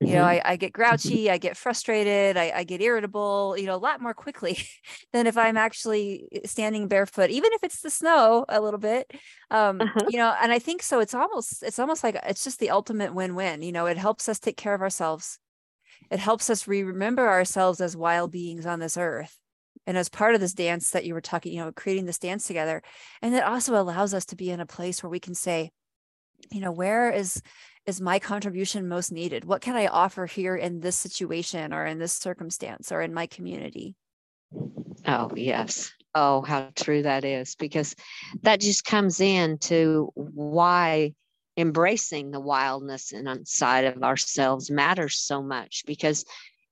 you 0.01 0.13
know 0.15 0.23
mm-hmm. 0.23 0.47
I, 0.47 0.53
I, 0.53 0.55
get 0.55 0.73
grouchy 0.73 1.29
i 1.29 1.37
get 1.37 1.55
frustrated 1.55 2.35
I, 2.35 2.51
I, 2.55 2.63
get 2.63 2.81
irritable 2.81 3.55
you 3.57 3.67
know 3.67 3.75
a 3.75 3.77
lot 3.77 4.01
more 4.01 4.13
quickly 4.13 4.57
than 5.13 5.27
if 5.27 5.37
i'm 5.37 5.57
actually 5.57 6.27
eh, 6.31 6.39
standing 6.45 6.87
barefoot 6.87 7.29
even 7.29 7.51
if 7.53 7.63
it's 7.63 7.81
the 7.81 7.89
snow 7.89 8.45
a 8.49 8.59
little 8.59 8.79
bit 8.79 9.11
um 9.51 9.79
uh-huh. 9.79 10.07
you 10.09 10.17
know 10.17 10.33
and 10.41 10.51
i 10.51 10.59
think 10.59 10.81
so 10.81 10.99
it's 10.99 11.13
almost 11.13 11.61
it's 11.63 11.79
almost 11.79 12.03
like 12.03 12.17
it's 12.23 12.43
just 12.43 12.59
the 12.59 12.71
ultimate 12.71 13.13
win-win 13.13 13.61
you 13.61 13.71
know 13.71 13.85
it 13.85 13.97
helps 13.97 14.27
us 14.27 14.39
take 14.39 14.57
care 14.57 14.73
of 14.73 14.81
ourselves 14.81 15.37
it 16.09 16.19
helps 16.19 16.49
us 16.49 16.67
remember 16.67 17.27
ourselves 17.27 17.79
as 17.79 17.95
wild 17.95 18.31
beings 18.31 18.65
on 18.65 18.79
this 18.79 18.97
earth 18.97 19.37
and 19.85 19.97
as 19.97 20.09
part 20.09 20.35
of 20.35 20.41
this 20.41 20.53
dance 20.53 20.91
that 20.91 21.05
you 21.05 21.13
were 21.13 21.21
talking 21.21 21.53
you 21.53 21.63
know 21.63 21.71
creating 21.71 22.05
this 22.05 22.19
dance 22.19 22.47
together 22.47 22.81
and 23.21 23.35
it 23.35 23.43
also 23.43 23.79
allows 23.79 24.13
us 24.13 24.25
to 24.25 24.35
be 24.35 24.49
in 24.49 24.59
a 24.59 24.65
place 24.65 25.03
where 25.03 25.09
we 25.11 25.19
can 25.19 25.35
say 25.35 25.69
you 26.49 26.59
know 26.59 26.71
where 26.71 27.11
is 27.11 27.41
is 27.85 27.99
my 27.99 28.19
contribution 28.19 28.87
most 28.87 29.11
needed? 29.11 29.45
What 29.45 29.61
can 29.61 29.75
I 29.75 29.87
offer 29.87 30.25
here 30.25 30.55
in 30.55 30.79
this 30.81 30.95
situation 30.95 31.73
or 31.73 31.85
in 31.85 31.99
this 31.99 32.13
circumstance 32.13 32.91
or 32.91 33.01
in 33.01 33.13
my 33.13 33.25
community? 33.27 33.95
Oh, 35.07 35.31
yes. 35.35 35.91
Oh, 36.13 36.41
how 36.41 36.69
true 36.75 37.03
that 37.03 37.23
is, 37.23 37.55
because 37.55 37.95
that 38.43 38.59
just 38.59 38.83
comes 38.83 39.21
in 39.21 39.57
to 39.59 40.11
why 40.15 41.13
embracing 41.57 42.31
the 42.31 42.39
wildness 42.39 43.11
inside 43.11 43.85
of 43.85 44.03
ourselves 44.03 44.71
matters 44.71 45.17
so 45.17 45.41
much 45.41 45.83
because 45.85 46.23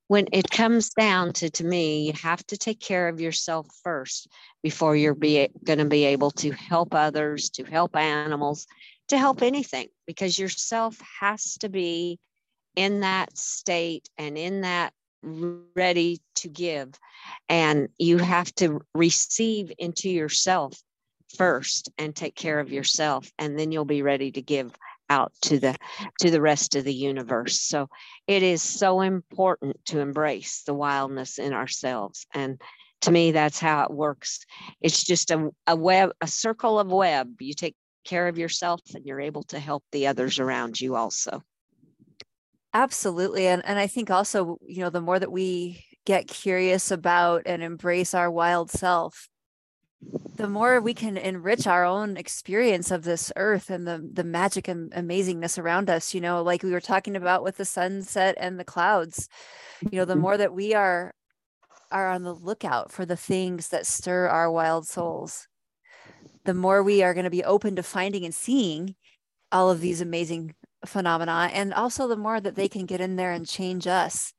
when 0.07 0.25
it 0.31 0.49
comes 0.49 0.89
down 0.91 1.33
to 1.33 1.49
to 1.49 1.65
me 1.65 2.07
you 2.07 2.13
have 2.13 2.45
to 2.47 2.57
take 2.57 2.79
care 2.79 3.09
of 3.09 3.19
yourself 3.19 3.67
first 3.83 4.29
before 4.63 4.95
you're 4.95 5.13
be, 5.13 5.49
going 5.65 5.79
to 5.79 5.85
be 5.85 6.05
able 6.05 6.31
to 6.31 6.51
help 6.51 6.95
others 6.95 7.49
to 7.49 7.63
help 7.65 7.95
animals 7.95 8.67
to 9.09 9.17
help 9.17 9.41
anything 9.41 9.87
because 10.07 10.39
yourself 10.39 10.97
has 11.19 11.57
to 11.59 11.69
be 11.69 12.19
in 12.75 13.01
that 13.01 13.37
state 13.37 14.09
and 14.17 14.37
in 14.37 14.61
that 14.61 14.93
ready 15.21 16.19
to 16.35 16.47
give. 16.47 16.93
And 17.49 17.89
you 17.97 18.17
have 18.17 18.53
to 18.55 18.81
receive 18.93 19.71
into 19.77 20.09
yourself 20.09 20.81
first 21.35 21.89
and 21.97 22.15
take 22.15 22.35
care 22.35 22.59
of 22.59 22.71
yourself 22.71 23.31
and 23.37 23.59
then 23.59 23.71
you'll 23.71 23.85
be 23.85 24.01
ready 24.01 24.31
to 24.31 24.41
give 24.41 24.71
out 25.09 25.31
to 25.41 25.59
the 25.59 25.75
to 26.19 26.31
the 26.31 26.41
rest 26.41 26.75
of 26.75 26.83
the 26.83 26.93
universe. 26.93 27.59
So 27.59 27.89
it 28.27 28.43
is 28.43 28.61
so 28.61 29.01
important 29.01 29.77
to 29.85 29.99
embrace 29.99 30.63
the 30.65 30.73
wildness 30.73 31.39
in 31.39 31.53
ourselves. 31.53 32.25
And 32.33 32.61
to 33.01 33.11
me 33.11 33.31
that's 33.31 33.59
how 33.59 33.83
it 33.83 33.91
works. 33.91 34.39
It's 34.81 35.03
just 35.03 35.31
a, 35.31 35.49
a 35.67 35.75
web 35.75 36.11
a 36.21 36.27
circle 36.27 36.79
of 36.79 36.91
web. 36.91 37.35
You 37.39 37.53
take 37.53 37.75
care 38.09 38.27
of 38.27 38.37
yourself 38.37 38.81
and 38.95 39.05
you're 39.05 39.21
able 39.21 39.43
to 39.43 39.59
help 39.59 39.83
the 39.91 40.07
others 40.07 40.39
around 40.39 40.79
you 40.81 40.95
also 40.95 41.43
absolutely 42.73 43.47
and 43.47 43.63
and 43.65 43.77
i 43.77 43.87
think 43.87 44.09
also 44.09 44.57
you 44.65 44.81
know 44.81 44.89
the 44.89 45.01
more 45.01 45.19
that 45.19 45.31
we 45.31 45.83
get 46.05 46.27
curious 46.27 46.89
about 46.91 47.43
and 47.45 47.61
embrace 47.61 48.13
our 48.13 48.31
wild 48.31 48.71
self 48.71 49.29
the 50.35 50.47
more 50.47 50.79
we 50.79 50.93
can 50.93 51.17
enrich 51.17 51.67
our 51.67 51.83
own 51.83 52.15
experience 52.15 52.89
of 52.89 53.03
this 53.03 53.31
earth 53.35 53.69
and 53.69 53.85
the 53.85 54.09
the 54.13 54.23
magic 54.23 54.67
and 54.67 54.91
amazingness 54.93 55.59
around 55.59 55.89
us 55.89 56.13
you 56.13 56.21
know 56.21 56.41
like 56.41 56.63
we 56.63 56.71
were 56.71 56.79
talking 56.79 57.15
about 57.15 57.43
with 57.43 57.57
the 57.57 57.65
sunset 57.65 58.35
and 58.39 58.59
the 58.59 58.63
clouds 58.63 59.27
you 59.91 59.99
know 59.99 60.05
the 60.05 60.13
mm-hmm. 60.13 60.21
more 60.21 60.37
that 60.37 60.53
we 60.53 60.73
are 60.73 61.13
are 61.91 62.09
on 62.09 62.23
the 62.23 62.33
lookout 62.33 62.91
for 62.91 63.05
the 63.05 63.17
things 63.17 63.69
that 63.69 63.85
stir 63.85 64.27
our 64.27 64.49
wild 64.49 64.87
souls 64.87 65.48
the 66.45 66.53
more 66.53 66.81
we 66.83 67.03
are 67.03 67.13
going 67.13 67.25
to 67.25 67.29
be 67.29 67.43
open 67.43 67.75
to 67.75 67.83
finding 67.83 68.25
and 68.25 68.33
seeing 68.33 68.95
all 69.51 69.69
of 69.69 69.81
these 69.81 70.01
amazing 70.01 70.55
phenomena 70.85 71.49
and 71.53 71.73
also 71.73 72.07
the 72.07 72.15
more 72.15 72.39
that 72.39 72.55
they 72.55 72.67
can 72.67 72.85
get 72.85 73.01
in 73.01 73.15
there 73.15 73.31
and 73.31 73.47
change 73.47 73.87
us. 73.87 74.33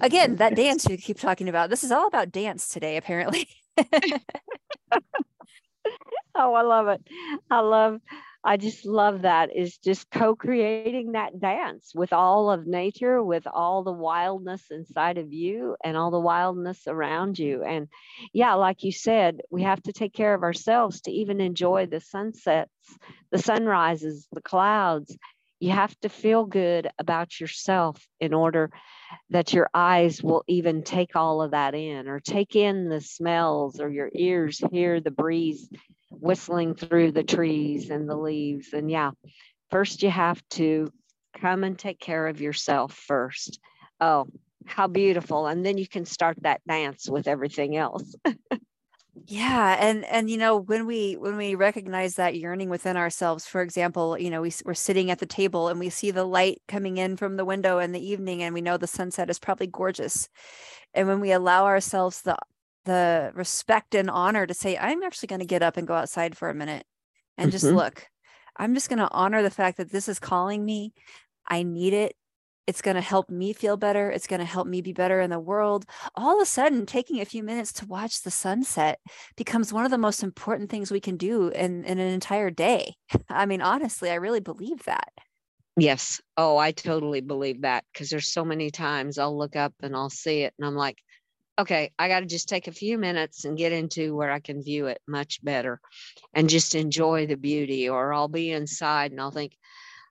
Again 0.00 0.36
that 0.36 0.54
dance 0.56 0.86
you 0.88 0.98
keep 0.98 1.18
talking 1.18 1.48
about 1.48 1.70
this 1.70 1.82
is 1.82 1.92
all 1.92 2.06
about 2.06 2.32
dance 2.32 2.68
today 2.68 2.96
apparently. 2.96 3.48
Oh, 6.34 6.54
I 6.54 6.62
love 6.62 6.88
it. 6.88 7.02
I 7.50 7.60
love, 7.60 8.00
I 8.42 8.56
just 8.56 8.86
love 8.86 9.22
that 9.22 9.54
is 9.54 9.76
just 9.78 10.10
co-creating 10.10 11.12
that 11.12 11.38
dance 11.38 11.92
with 11.94 12.12
all 12.12 12.50
of 12.50 12.66
nature, 12.66 13.22
with 13.22 13.46
all 13.46 13.84
the 13.84 13.92
wildness 13.92 14.62
inside 14.70 15.18
of 15.18 15.32
you 15.32 15.76
and 15.84 15.96
all 15.96 16.10
the 16.10 16.20
wildness 16.20 16.86
around 16.86 17.38
you. 17.38 17.62
And 17.62 17.88
yeah, 18.32 18.54
like 18.54 18.82
you 18.82 18.92
said, 18.92 19.40
we 19.50 19.62
have 19.62 19.82
to 19.82 19.92
take 19.92 20.14
care 20.14 20.32
of 20.32 20.42
ourselves 20.42 21.02
to 21.02 21.10
even 21.10 21.40
enjoy 21.40 21.86
the 21.86 22.00
sunsets, 22.00 22.70
the 23.30 23.38
sunrises, 23.38 24.26
the 24.32 24.40
clouds. 24.40 25.16
You 25.58 25.72
have 25.72 25.94
to 26.00 26.08
feel 26.08 26.46
good 26.46 26.88
about 26.98 27.38
yourself 27.38 28.02
in 28.20 28.32
order 28.32 28.70
that 29.30 29.52
your 29.52 29.68
eyes 29.74 30.22
will 30.22 30.44
even 30.48 30.82
take 30.82 31.14
all 31.14 31.42
of 31.42 31.50
that 31.50 31.74
in 31.74 32.08
or 32.08 32.20
take 32.20 32.56
in 32.56 32.88
the 32.88 33.02
smells 33.02 33.80
or 33.80 33.90
your 33.90 34.10
ears 34.14 34.62
hear 34.72 35.00
the 35.00 35.10
breeze 35.10 35.68
whistling 36.10 36.74
through 36.74 37.12
the 37.12 37.22
trees 37.22 37.90
and 37.90 38.08
the 38.08 38.16
leaves. 38.16 38.72
And 38.72 38.90
yeah, 38.90 39.12
first 39.70 40.02
you 40.02 40.10
have 40.10 40.42
to 40.50 40.92
come 41.40 41.64
and 41.64 41.78
take 41.78 41.98
care 41.98 42.26
of 42.26 42.40
yourself 42.40 42.92
first. 42.92 43.60
Oh, 44.00 44.26
how 44.66 44.86
beautiful. 44.86 45.46
And 45.46 45.64
then 45.64 45.78
you 45.78 45.88
can 45.88 46.04
start 46.04 46.36
that 46.42 46.60
dance 46.66 47.08
with 47.08 47.26
everything 47.26 47.76
else. 47.76 48.14
yeah 49.26 49.76
and 49.80 50.04
and 50.06 50.30
you 50.30 50.36
know 50.36 50.56
when 50.56 50.86
we 50.86 51.14
when 51.14 51.36
we 51.36 51.54
recognize 51.54 52.14
that 52.14 52.36
yearning 52.36 52.68
within 52.68 52.96
ourselves 52.96 53.46
for 53.46 53.60
example 53.60 54.18
you 54.18 54.30
know 54.30 54.40
we, 54.40 54.52
we're 54.64 54.74
sitting 54.74 55.10
at 55.10 55.18
the 55.18 55.26
table 55.26 55.68
and 55.68 55.80
we 55.80 55.90
see 55.90 56.10
the 56.10 56.24
light 56.24 56.60
coming 56.68 56.96
in 56.96 57.16
from 57.16 57.36
the 57.36 57.44
window 57.44 57.78
in 57.78 57.92
the 57.92 58.04
evening 58.04 58.42
and 58.42 58.54
we 58.54 58.60
know 58.60 58.76
the 58.76 58.86
sunset 58.86 59.28
is 59.28 59.38
probably 59.38 59.66
gorgeous 59.66 60.28
and 60.94 61.08
when 61.08 61.20
we 61.20 61.32
allow 61.32 61.64
ourselves 61.66 62.22
the 62.22 62.36
the 62.84 63.32
respect 63.34 63.94
and 63.94 64.10
honor 64.10 64.46
to 64.46 64.54
say 64.54 64.76
i'm 64.78 65.02
actually 65.02 65.26
going 65.26 65.40
to 65.40 65.46
get 65.46 65.62
up 65.62 65.76
and 65.76 65.86
go 65.86 65.94
outside 65.94 66.36
for 66.36 66.48
a 66.48 66.54
minute 66.54 66.84
and 67.36 67.48
mm-hmm. 67.48 67.52
just 67.52 67.64
look 67.64 68.06
i'm 68.56 68.74
just 68.74 68.88
going 68.88 68.98
to 68.98 69.10
honor 69.10 69.42
the 69.42 69.50
fact 69.50 69.76
that 69.76 69.90
this 69.90 70.08
is 70.08 70.18
calling 70.18 70.64
me 70.64 70.92
i 71.48 71.62
need 71.62 71.92
it 71.92 72.14
it's 72.70 72.82
going 72.82 72.94
to 72.94 73.00
help 73.00 73.28
me 73.28 73.52
feel 73.52 73.76
better. 73.76 74.12
It's 74.12 74.28
going 74.28 74.38
to 74.38 74.46
help 74.46 74.68
me 74.68 74.80
be 74.80 74.92
better 74.92 75.20
in 75.20 75.30
the 75.30 75.40
world. 75.40 75.84
All 76.14 76.36
of 76.36 76.42
a 76.42 76.46
sudden, 76.46 76.86
taking 76.86 77.20
a 77.20 77.24
few 77.24 77.42
minutes 77.42 77.72
to 77.74 77.86
watch 77.86 78.22
the 78.22 78.30
sunset 78.30 79.00
becomes 79.36 79.72
one 79.72 79.84
of 79.84 79.90
the 79.90 79.98
most 79.98 80.22
important 80.22 80.70
things 80.70 80.92
we 80.92 81.00
can 81.00 81.16
do 81.16 81.48
in, 81.48 81.82
in 81.82 81.98
an 81.98 82.06
entire 82.06 82.48
day. 82.48 82.94
I 83.28 83.46
mean, 83.46 83.60
honestly, 83.60 84.08
I 84.08 84.14
really 84.14 84.38
believe 84.38 84.84
that. 84.84 85.08
Yes. 85.76 86.20
Oh, 86.36 86.58
I 86.58 86.70
totally 86.70 87.20
believe 87.20 87.62
that 87.62 87.82
because 87.92 88.08
there's 88.08 88.32
so 88.32 88.44
many 88.44 88.70
times 88.70 89.18
I'll 89.18 89.36
look 89.36 89.56
up 89.56 89.74
and 89.82 89.96
I'll 89.96 90.08
see 90.08 90.42
it 90.42 90.54
and 90.56 90.64
I'm 90.64 90.76
like, 90.76 90.98
okay, 91.60 91.92
I 91.98 92.08
got 92.08 92.20
to 92.20 92.26
just 92.26 92.48
take 92.48 92.68
a 92.68 92.72
few 92.72 92.98
minutes 92.98 93.44
and 93.44 93.56
get 93.56 93.72
into 93.72 94.14
where 94.14 94.30
I 94.30 94.40
can 94.40 94.62
view 94.62 94.86
it 94.86 95.00
much 95.06 95.42
better 95.42 95.80
and 96.34 96.50
just 96.50 96.74
enjoy 96.74 97.26
the 97.26 97.36
beauty. 97.36 97.88
Or 97.88 98.12
I'll 98.12 98.28
be 98.28 98.50
inside 98.50 99.12
and 99.12 99.20
I'll 99.20 99.30
think, 99.30 99.56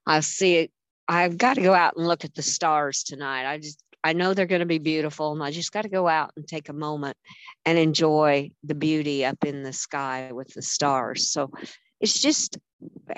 I'll 0.05 0.21
see 0.21 0.55
it 0.55 0.71
I've 1.09 1.39
got 1.39 1.55
to 1.55 1.61
go 1.61 1.73
out 1.73 1.97
and 1.97 2.05
look 2.05 2.23
at 2.23 2.35
the 2.35 2.43
stars 2.43 3.03
tonight. 3.03 3.49
I 3.49 3.57
just, 3.57 3.83
I 4.03 4.13
know 4.13 4.35
they're 4.35 4.45
going 4.45 4.59
to 4.59 4.67
be 4.67 4.77
beautiful, 4.77 5.33
and 5.33 5.41
I 5.41 5.49
just 5.49 5.71
got 5.71 5.81
to 5.81 5.89
go 5.89 6.07
out 6.07 6.31
and 6.37 6.47
take 6.47 6.69
a 6.69 6.73
moment 6.73 7.17
and 7.65 7.79
enjoy 7.79 8.51
the 8.63 8.75
beauty 8.75 9.25
up 9.25 9.43
in 9.43 9.63
the 9.63 9.73
sky 9.73 10.31
with 10.31 10.53
the 10.53 10.61
stars. 10.61 11.31
So 11.31 11.51
it's 11.99 12.21
just 12.21 12.59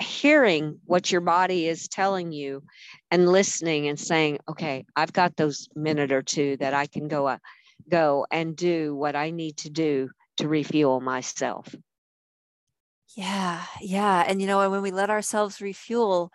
hearing 0.00 0.80
what 0.86 1.12
your 1.12 1.20
body 1.20 1.68
is 1.68 1.86
telling 1.86 2.32
you 2.32 2.64
and 3.10 3.28
listening 3.28 3.88
and 3.88 4.00
saying, 4.00 4.38
okay, 4.48 4.86
I've 4.96 5.12
got 5.12 5.36
those 5.36 5.68
minute 5.76 6.12
or 6.12 6.22
two 6.22 6.56
that 6.60 6.72
I 6.72 6.86
can 6.86 7.08
go, 7.08 7.26
uh, 7.26 7.38
go 7.88 8.26
and 8.30 8.56
do 8.56 8.94
what 8.94 9.16
I 9.16 9.30
need 9.30 9.58
to 9.58 9.70
do 9.70 10.10
to 10.38 10.48
refuel 10.48 11.00
myself. 11.00 11.74
Yeah, 13.14 13.64
yeah. 13.80 14.24
And 14.26 14.40
you 14.40 14.46
know, 14.46 14.70
when 14.70 14.82
we 14.82 14.90
let 14.90 15.10
ourselves 15.10 15.60
refuel, 15.60 16.32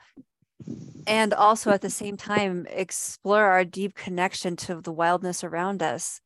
and 1.08 1.34
also 1.34 1.72
at 1.72 1.82
the 1.82 1.90
same 1.90 2.18
time 2.18 2.68
explore 2.70 3.46
our 3.46 3.64
deep 3.64 3.96
connection 3.96 4.56
to 4.58 4.82
the 4.82 4.92
wildness 4.92 5.44
around 5.44 5.82
us 5.82 6.22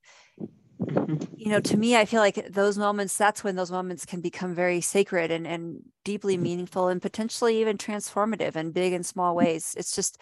you 1.38 1.50
know 1.50 1.60
to 1.60 1.78
me 1.78 1.96
i 1.96 2.06
feel 2.06 2.20
like 2.20 2.48
those 2.52 2.78
moments 2.78 3.16
that's 3.16 3.44
when 3.44 3.56
those 3.56 3.72
moments 3.72 4.06
can 4.06 4.22
become 4.22 4.54
very 4.54 4.82
sacred 4.82 5.32
and, 5.32 5.46
and 5.46 5.80
deeply 6.04 6.38
meaningful 6.38 6.88
and 6.88 7.02
potentially 7.02 7.62
even 7.62 7.78
transformative 7.78 8.56
in 8.56 8.72
big 8.72 8.94
and 8.94 9.06
small 9.06 9.36
ways 9.36 9.76
it's 9.78 9.96
just 9.96 10.20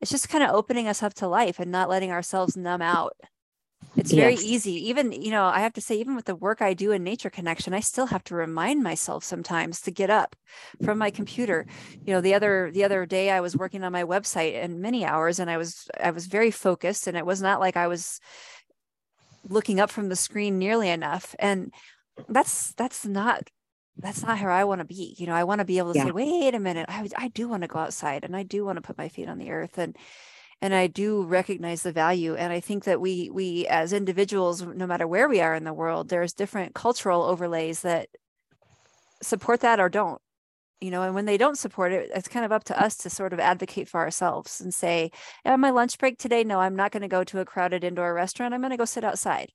it's 0.00 0.10
just 0.10 0.28
kind 0.28 0.44
of 0.44 0.50
opening 0.50 0.88
us 0.88 1.02
up 1.02 1.14
to 1.14 1.26
life 1.26 1.58
and 1.58 1.70
not 1.70 1.88
letting 1.88 2.12
ourselves 2.12 2.56
numb 2.56 2.82
out 2.82 3.16
it's 3.96 4.12
very 4.12 4.32
yes. 4.32 4.44
easy 4.44 4.88
even 4.88 5.12
you 5.12 5.30
know 5.30 5.44
i 5.44 5.60
have 5.60 5.72
to 5.72 5.80
say 5.80 5.96
even 5.96 6.14
with 6.14 6.24
the 6.24 6.34
work 6.34 6.60
i 6.60 6.74
do 6.74 6.92
in 6.92 7.02
nature 7.02 7.30
connection 7.30 7.74
i 7.74 7.80
still 7.80 8.06
have 8.06 8.22
to 8.24 8.34
remind 8.34 8.82
myself 8.82 9.24
sometimes 9.24 9.80
to 9.80 9.90
get 9.90 10.10
up 10.10 10.36
from 10.82 10.98
my 10.98 11.10
computer 11.10 11.66
you 12.04 12.12
know 12.12 12.20
the 12.20 12.34
other 12.34 12.70
the 12.72 12.84
other 12.84 13.06
day 13.06 13.30
i 13.30 13.40
was 13.40 13.56
working 13.56 13.82
on 13.82 13.92
my 13.92 14.04
website 14.04 14.62
and 14.62 14.80
many 14.80 15.04
hours 15.04 15.38
and 15.38 15.50
i 15.50 15.56
was 15.56 15.88
i 16.00 16.10
was 16.10 16.26
very 16.26 16.50
focused 16.50 17.06
and 17.06 17.16
it 17.16 17.26
was 17.26 17.40
not 17.40 17.60
like 17.60 17.76
i 17.76 17.86
was 17.86 18.20
looking 19.48 19.80
up 19.80 19.90
from 19.90 20.08
the 20.08 20.16
screen 20.16 20.58
nearly 20.58 20.88
enough 20.88 21.34
and 21.38 21.72
that's 22.28 22.72
that's 22.74 23.06
not 23.06 23.48
that's 23.98 24.22
not 24.22 24.38
how 24.38 24.50
I 24.50 24.64
want 24.64 24.80
to 24.80 24.84
be. 24.84 25.14
You 25.18 25.26
know, 25.26 25.32
I 25.32 25.44
want 25.44 25.60
to 25.60 25.64
be 25.64 25.78
able 25.78 25.92
to 25.92 25.98
yeah. 25.98 26.04
say, 26.06 26.10
wait 26.10 26.54
a 26.54 26.60
minute, 26.60 26.86
I, 26.88 27.08
I 27.16 27.28
do 27.28 27.48
want 27.48 27.62
to 27.62 27.68
go 27.68 27.78
outside 27.78 28.24
and 28.24 28.36
I 28.36 28.42
do 28.42 28.64
want 28.64 28.76
to 28.76 28.82
put 28.82 28.98
my 28.98 29.08
feet 29.08 29.28
on 29.28 29.38
the 29.38 29.50
earth. 29.50 29.78
And 29.78 29.96
and 30.62 30.74
i 30.74 30.86
do 30.86 31.22
recognize 31.24 31.82
the 31.82 31.92
value 31.92 32.34
and 32.34 32.52
i 32.52 32.60
think 32.60 32.84
that 32.84 33.00
we 33.00 33.30
we 33.30 33.66
as 33.66 33.92
individuals 33.92 34.62
no 34.62 34.86
matter 34.86 35.06
where 35.06 35.28
we 35.28 35.40
are 35.40 35.54
in 35.54 35.64
the 35.64 35.72
world 35.72 36.08
there's 36.08 36.32
different 36.32 36.74
cultural 36.74 37.22
overlays 37.22 37.82
that 37.82 38.08
support 39.22 39.60
that 39.60 39.80
or 39.80 39.88
don't 39.88 40.20
you 40.80 40.90
know 40.90 41.02
and 41.02 41.14
when 41.14 41.24
they 41.24 41.38
don't 41.38 41.58
support 41.58 41.92
it 41.92 42.10
it's 42.14 42.28
kind 42.28 42.44
of 42.44 42.52
up 42.52 42.64
to 42.64 42.80
us 42.80 42.96
to 42.96 43.10
sort 43.10 43.32
of 43.32 43.40
advocate 43.40 43.88
for 43.88 44.00
ourselves 44.00 44.60
and 44.60 44.74
say 44.74 45.10
on 45.44 45.60
my 45.60 45.70
lunch 45.70 45.98
break 45.98 46.18
today? 46.18 46.44
No 46.44 46.60
i'm 46.60 46.76
not 46.76 46.92
going 46.92 47.02
to 47.02 47.08
go 47.08 47.24
to 47.24 47.40
a 47.40 47.44
crowded 47.44 47.84
indoor 47.84 48.12
restaurant. 48.12 48.52
I'm 48.52 48.60
going 48.60 48.70
to 48.70 48.76
go 48.76 48.84
sit 48.84 49.04
outside. 49.04 49.52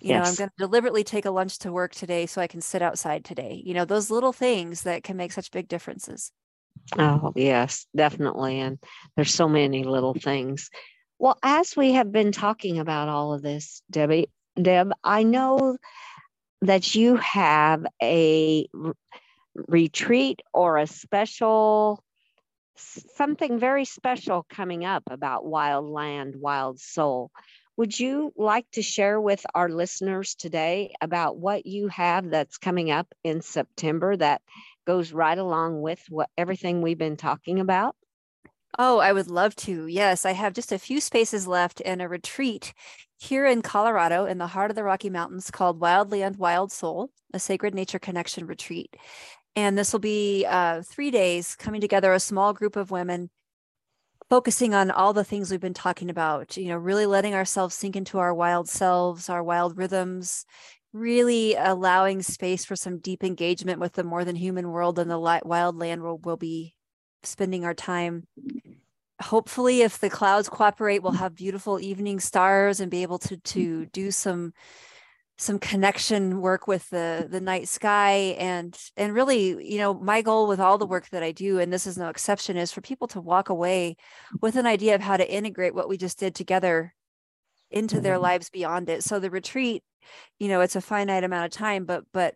You 0.00 0.10
yes. 0.10 0.24
know 0.24 0.30
i'm 0.30 0.36
going 0.36 0.50
to 0.50 0.66
deliberately 0.66 1.02
take 1.02 1.24
a 1.24 1.30
lunch 1.30 1.58
to 1.60 1.72
work 1.72 1.94
today 1.94 2.26
so 2.26 2.40
i 2.40 2.46
can 2.46 2.60
sit 2.60 2.82
outside 2.82 3.24
today. 3.24 3.62
You 3.64 3.74
know 3.74 3.84
those 3.84 4.10
little 4.10 4.32
things 4.32 4.82
that 4.82 5.02
can 5.02 5.16
make 5.16 5.32
such 5.32 5.50
big 5.50 5.68
differences 5.68 6.30
Oh, 6.98 7.32
yes, 7.36 7.86
definitely. 7.94 8.60
And 8.60 8.78
there's 9.16 9.34
so 9.34 9.48
many 9.48 9.84
little 9.84 10.14
things. 10.14 10.70
Well, 11.18 11.38
as 11.42 11.76
we 11.76 11.92
have 11.92 12.10
been 12.10 12.32
talking 12.32 12.78
about 12.78 13.08
all 13.08 13.34
of 13.34 13.42
this, 13.42 13.82
Debbie, 13.90 14.30
Deb, 14.60 14.92
I 15.04 15.22
know 15.22 15.76
that 16.62 16.94
you 16.94 17.16
have 17.16 17.86
a 18.02 18.66
retreat 19.54 20.40
or 20.52 20.78
a 20.78 20.86
special 20.86 22.02
something 22.76 23.58
very 23.58 23.84
special 23.84 24.46
coming 24.48 24.84
up 24.84 25.02
about 25.10 25.44
wild 25.44 25.86
land, 25.86 26.34
wild 26.36 26.80
soul. 26.80 27.30
Would 27.76 27.98
you 27.98 28.32
like 28.36 28.66
to 28.72 28.82
share 28.82 29.20
with 29.20 29.44
our 29.54 29.68
listeners 29.68 30.34
today 30.34 30.94
about 31.00 31.36
what 31.36 31.66
you 31.66 31.88
have 31.88 32.30
that's 32.30 32.58
coming 32.58 32.90
up 32.90 33.06
in 33.24 33.42
September 33.42 34.16
that 34.16 34.42
goes 34.86 35.12
right 35.12 35.38
along 35.38 35.80
with 35.82 36.04
what 36.08 36.28
everything 36.36 36.82
we've 36.82 36.98
been 36.98 37.16
talking 37.16 37.60
about? 37.60 37.96
Oh, 38.78 38.98
I 38.98 39.12
would 39.12 39.28
love 39.28 39.56
to. 39.56 39.86
Yes, 39.86 40.24
I 40.24 40.32
have 40.32 40.52
just 40.52 40.72
a 40.72 40.78
few 40.78 41.00
spaces 41.00 41.46
left 41.46 41.82
and 41.84 42.00
a 42.00 42.08
retreat 42.08 42.72
here 43.18 43.44
in 43.44 43.62
Colorado 43.62 44.26
in 44.26 44.38
the 44.38 44.46
heart 44.46 44.70
of 44.70 44.76
the 44.76 44.84
Rocky 44.84 45.10
Mountains 45.10 45.50
called 45.50 45.80
Wild 45.80 46.10
Land, 46.12 46.36
Wild 46.36 46.70
Soul, 46.70 47.10
a 47.34 47.38
sacred 47.38 47.74
nature 47.74 47.98
connection 47.98 48.46
retreat. 48.46 48.96
And 49.56 49.76
this 49.76 49.92
will 49.92 50.00
be 50.00 50.46
uh, 50.48 50.82
three 50.82 51.10
days 51.10 51.56
coming 51.56 51.80
together, 51.80 52.12
a 52.12 52.20
small 52.20 52.52
group 52.52 52.76
of 52.76 52.90
women 52.90 53.30
focusing 54.30 54.74
on 54.74 54.92
all 54.92 55.12
the 55.12 55.24
things 55.24 55.50
we've 55.50 55.60
been 55.60 55.74
talking 55.74 56.08
about, 56.08 56.56
you 56.56 56.68
know, 56.68 56.76
really 56.76 57.04
letting 57.04 57.34
ourselves 57.34 57.74
sink 57.74 57.96
into 57.96 58.18
our 58.18 58.32
wild 58.32 58.68
selves, 58.68 59.28
our 59.28 59.42
wild 59.42 59.76
rhythms, 59.76 60.46
really 60.92 61.54
allowing 61.54 62.22
space 62.22 62.64
for 62.64 62.76
some 62.76 62.98
deep 62.98 63.22
engagement 63.22 63.80
with 63.80 63.92
the 63.92 64.04
more 64.04 64.24
than 64.24 64.36
human 64.36 64.70
world 64.70 64.98
and 64.98 65.10
the 65.10 65.18
wild 65.18 65.76
land 65.76 66.02
where 66.02 66.14
we'll 66.14 66.36
be 66.36 66.74
spending 67.22 67.64
our 67.64 67.74
time. 67.74 68.26
Hopefully, 69.20 69.82
if 69.82 69.98
the 69.98 70.10
clouds 70.10 70.48
cooperate, 70.48 71.02
we'll 71.02 71.12
have 71.12 71.34
beautiful 71.34 71.78
evening 71.78 72.20
stars 72.20 72.80
and 72.80 72.90
be 72.90 73.02
able 73.02 73.18
to 73.18 73.36
to 73.36 73.86
do 73.86 74.10
some 74.10 74.52
some 75.40 75.58
connection 75.58 76.42
work 76.42 76.66
with 76.66 76.88
the 76.90 77.26
the 77.30 77.40
night 77.40 77.66
sky 77.66 78.36
and 78.38 78.78
and 78.98 79.14
really 79.14 79.72
you 79.72 79.78
know 79.78 79.94
my 79.94 80.20
goal 80.20 80.46
with 80.46 80.60
all 80.60 80.76
the 80.76 80.86
work 80.86 81.08
that 81.08 81.22
i 81.22 81.32
do 81.32 81.58
and 81.58 81.72
this 81.72 81.86
is 81.86 81.96
no 81.96 82.10
exception 82.10 82.58
is 82.58 82.70
for 82.70 82.82
people 82.82 83.08
to 83.08 83.22
walk 83.22 83.48
away 83.48 83.96
with 84.42 84.54
an 84.56 84.66
idea 84.66 84.94
of 84.94 85.00
how 85.00 85.16
to 85.16 85.32
integrate 85.32 85.74
what 85.74 85.88
we 85.88 85.96
just 85.96 86.18
did 86.18 86.34
together 86.34 86.94
into 87.70 88.02
their 88.02 88.16
mm-hmm. 88.16 88.24
lives 88.24 88.50
beyond 88.50 88.90
it 88.90 89.02
so 89.02 89.18
the 89.18 89.30
retreat 89.30 89.82
you 90.38 90.48
know 90.48 90.60
it's 90.60 90.76
a 90.76 90.80
finite 90.80 91.24
amount 91.24 91.46
of 91.46 91.50
time 91.52 91.84
but 91.84 92.04
but 92.12 92.34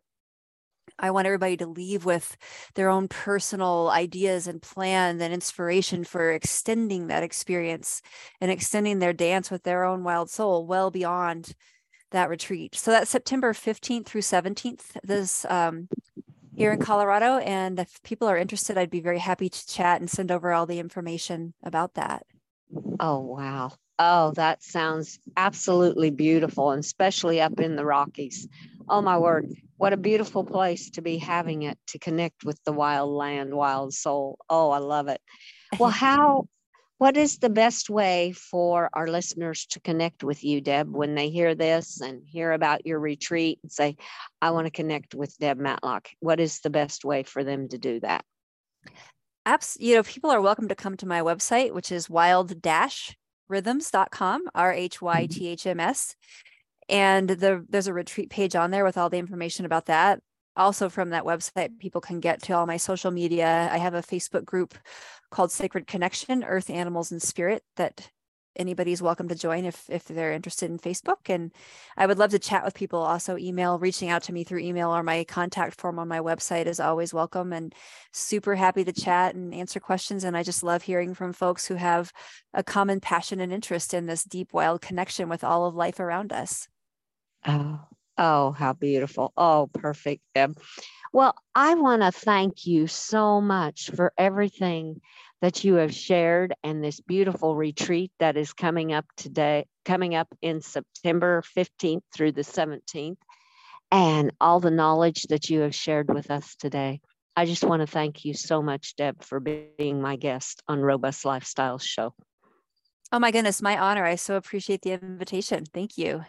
I 0.98 1.11
want 1.11 1.27
everybody 1.27 1.57
to 1.57 1.66
leave 1.66 2.05
with 2.05 2.37
their 2.74 2.88
own 2.88 3.09
personal 3.09 3.90
ideas 3.90 4.46
and 4.46 4.62
plans 4.62 5.20
and 5.20 5.35
inspiration 5.35 6.05
for 6.05 6.31
extending 6.31 7.09
that 7.09 7.22
experience 7.22 8.00
and 8.40 8.50
extending 8.50 8.98
their 8.98 9.12
dance 9.12 9.50
with 9.50 9.64
their 9.64 9.85
own 9.85 10.05
wild 10.05 10.31
soul 10.31 10.66
well 10.66 10.90
beyond 10.90 11.55
that 12.12 12.29
retreat. 12.29 12.77
So 12.77 12.92
that's 12.92 13.11
September 13.11 13.53
15th 13.53 14.07
through 14.07 14.20
17th 14.20 14.96
this 15.03 15.44
um, 15.46 15.88
here 16.55 16.72
in 16.72 16.79
Colorado. 16.79 17.38
And 17.38 17.79
if 17.81 18.00
people 18.03 18.29
are 18.29 18.37
interested, 18.37 18.79
I'd 18.79 18.90
be 18.90 19.00
very 19.00 19.18
happy 19.18 19.48
to 19.48 19.66
chat 19.66 20.00
and 20.00 20.09
send 20.09 20.31
over 20.31 20.53
all 20.53 20.66
the 20.66 20.79
information 20.79 21.55
about 21.62 21.94
that. 21.94 22.24
Oh, 23.00 23.18
wow. 23.18 23.72
Oh, 23.98 24.33
that 24.33 24.62
sounds 24.62 25.20
absolutely 25.37 26.11
beautiful, 26.11 26.70
and 26.72 26.80
especially 26.80 27.40
up 27.40 27.61
in 27.61 27.76
the 27.76 27.85
Rockies. 27.85 28.48
Oh, 28.88 29.00
my 29.00 29.18
word. 29.18 29.52
What 29.76 29.92
a 29.92 29.96
beautiful 29.96 30.44
place 30.44 30.90
to 30.90 31.02
be 31.02 31.18
having 31.18 31.62
it 31.62 31.78
to 31.88 31.98
connect 31.98 32.44
with 32.44 32.59
the 32.64 32.72
wild 32.72 33.11
land, 33.11 33.54
wild 33.54 33.92
soul. 33.92 34.38
Oh, 34.48 34.70
I 34.70 34.78
love 34.78 35.09
it. 35.09 35.20
Well, 35.78 35.90
how 35.90 36.48
what 36.98 37.16
is 37.16 37.38
the 37.38 37.50
best 37.50 37.90
way 37.90 38.33
for 38.33 38.88
our 38.92 39.09
listeners 39.09 39.66
to 39.66 39.80
connect 39.80 40.22
with 40.22 40.44
you, 40.44 40.61
Deb, 40.61 40.94
when 40.94 41.14
they 41.14 41.28
hear 41.28 41.54
this 41.54 42.00
and 42.00 42.22
hear 42.24 42.52
about 42.52 42.87
your 42.87 43.00
retreat 43.00 43.59
and 43.62 43.70
say, 43.70 43.96
I 44.40 44.52
want 44.52 44.66
to 44.66 44.70
connect 44.70 45.14
with 45.14 45.37
Deb 45.38 45.59
Matlock? 45.59 46.09
What 46.20 46.40
is 46.40 46.61
the 46.61 46.70
best 46.70 47.04
way 47.04 47.24
for 47.24 47.42
them 47.42 47.68
to 47.68 47.78
do 47.78 48.00
that? 48.00 48.24
Apps, 49.46 49.76
you 49.78 49.96
know, 49.96 50.02
people 50.02 50.30
are 50.30 50.40
welcome 50.40 50.68
to 50.68 50.74
come 50.74 50.96
to 50.96 51.07
my 51.07 51.20
website, 51.20 51.72
which 51.72 51.92
is 51.92 52.09
wild 52.09 52.62
rhythms.com, 53.48 54.40
mm-hmm. 54.42 54.48
R 54.59 54.72
H 54.72 55.02
Y 55.02 55.26
T 55.26 55.48
H 55.48 55.66
M 55.66 55.80
S. 55.80 56.16
And 56.88 57.28
the, 57.28 57.64
there's 57.68 57.87
a 57.87 57.94
retreat 57.94 58.30
page 58.30 58.54
on 58.54 58.70
there 58.70 58.85
with 58.85 58.98
all 58.98 59.09
the 59.09 59.18
information 59.18 59.64
about 59.64 59.87
that. 59.87 60.20
Also 60.57 60.88
from 60.88 61.11
that 61.11 61.24
website 61.24 61.78
people 61.78 62.00
can 62.00 62.20
get 62.20 62.42
to 62.42 62.52
all 62.52 62.66
my 62.66 62.76
social 62.76 63.11
media. 63.11 63.68
I 63.72 63.78
have 63.78 63.94
a 63.94 64.02
facebook 64.02 64.44
group 64.44 64.74
called 65.30 65.50
sacred 65.50 65.87
connection 65.87 66.44
earth 66.44 66.70
animals 66.70 67.11
and 67.11 67.20
spirit 67.20 67.64
that 67.76 68.09
anybody's 68.57 69.03
welcome 69.03 69.29
to 69.29 69.35
join 69.35 69.64
if 69.64 69.88
if 69.88 70.05
they're 70.05 70.33
interested 70.33 70.71
in 70.71 70.79
facebook 70.79 71.29
and 71.29 71.53
i 71.97 72.07
would 72.07 72.19
love 72.19 72.31
to 72.31 72.38
chat 72.38 72.64
with 72.64 72.75
people 72.75 73.01
also 73.01 73.37
email 73.37 73.79
reaching 73.79 74.09
out 74.09 74.23
to 74.23 74.33
me 74.33 74.45
through 74.45 74.61
email 74.61 74.95
or 74.95 75.03
my 75.03 75.25
contact 75.25 75.81
form 75.81 75.99
on 75.99 76.09
my 76.09 76.21
website 76.21 76.67
is 76.67 76.81
always 76.81 77.14
welcome 77.14 77.53
and 77.53 77.75
super 78.12 78.55
happy 78.55 78.85
to 78.85 78.93
chat 78.93 79.35
and 79.35 79.55
answer 79.55 79.81
questions 79.81 80.25
and 80.25 80.37
i 80.37 80.43
just 80.43 80.62
love 80.62 80.83
hearing 80.83 81.14
from 81.14 81.33
folks 81.33 81.67
who 81.67 81.75
have 81.75 82.12
a 82.53 82.62
common 82.62 83.01
passion 83.01 83.40
and 83.40 83.53
interest 83.53 83.95
in 83.95 84.07
this 84.07 84.25
deep 84.25 84.53
wild 84.53 84.81
connection 84.81 85.29
with 85.29 85.45
all 85.45 85.67
of 85.67 85.75
life 85.75 86.01
around 86.01 86.33
us 86.33 86.69
oh 87.47 87.81
Oh, 88.17 88.53
how 88.53 88.75
beautiful. 88.75 89.33
Oh, 89.37 89.69
perfect. 89.73 90.23
Well, 91.14 91.37
I 91.55 91.77
want 91.77 92.03
to 92.03 92.11
thank 92.11 92.66
you 92.66 92.88
so 92.88 93.40
much 93.40 93.88
for 93.94 94.12
everything 94.18 95.00
that 95.42 95.62
you 95.62 95.74
have 95.74 95.94
shared 95.94 96.55
and 96.64 96.83
this 96.83 96.98
beautiful 96.98 97.55
retreat 97.55 98.11
that 98.18 98.37
is 98.37 98.53
coming 98.53 98.92
up 98.92 99.05
today, 99.16 99.66
coming 99.85 100.16
up 100.16 100.27
in 100.42 100.61
September 100.61 101.44
15th 101.57 102.03
through 102.12 102.33
the 102.33 102.40
17th, 102.40 103.18
and 103.92 104.33
all 104.40 104.59
the 104.59 104.72
knowledge 104.72 105.22
that 105.29 105.48
you 105.48 105.61
have 105.61 105.72
shared 105.72 106.12
with 106.12 106.33
us 106.33 106.57
today. 106.57 107.00
I 107.37 107.44
just 107.44 107.62
want 107.62 107.83
to 107.83 107.87
thank 107.87 108.24
you 108.24 108.35
so 108.35 108.61
much, 108.61 108.96
Deb, 108.96 109.22
for 109.22 109.38
being 109.38 110.03
my 110.03 110.16
guest 110.16 110.64
on 110.66 110.81
Robust 110.81 111.24
Lifestyle 111.24 111.79
Show. 111.79 112.12
Oh, 113.12 113.20
my 113.20 113.31
goodness, 113.31 113.62
my 113.62 113.79
honor. 113.79 114.05
I 114.05 114.16
so 114.16 114.35
appreciate 114.35 114.83
the 114.83 114.90
invitation. 114.90 115.64
Thank 115.72 115.96
you. 115.96 116.24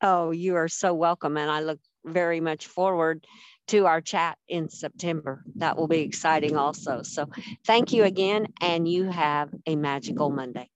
Oh, 0.00 0.30
you 0.30 0.54
are 0.54 0.68
so 0.68 0.94
welcome. 0.94 1.36
And 1.36 1.50
I 1.50 1.60
look 1.60 1.80
very 2.04 2.40
much 2.40 2.66
forward 2.66 3.26
to 3.72 3.86
our 3.86 4.02
chat 4.02 4.36
in 4.48 4.68
September. 4.68 5.42
That 5.56 5.78
will 5.78 5.88
be 5.88 6.00
exciting 6.00 6.58
also. 6.58 7.00
So 7.02 7.30
thank 7.64 7.94
you 7.94 8.04
again. 8.04 8.48
And 8.60 8.86
you 8.86 9.04
have 9.04 9.48
a 9.66 9.76
magical 9.76 10.28
Monday. 10.28 10.68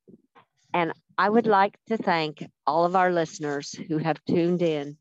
And 0.72 0.94
I 1.18 1.28
would 1.28 1.46
like 1.46 1.76
to 1.88 1.98
thank 1.98 2.42
all 2.66 2.86
of 2.86 2.96
our 2.96 3.12
listeners 3.12 3.72
who 3.72 3.98
have 3.98 4.24
tuned 4.26 4.62
in 4.62 4.96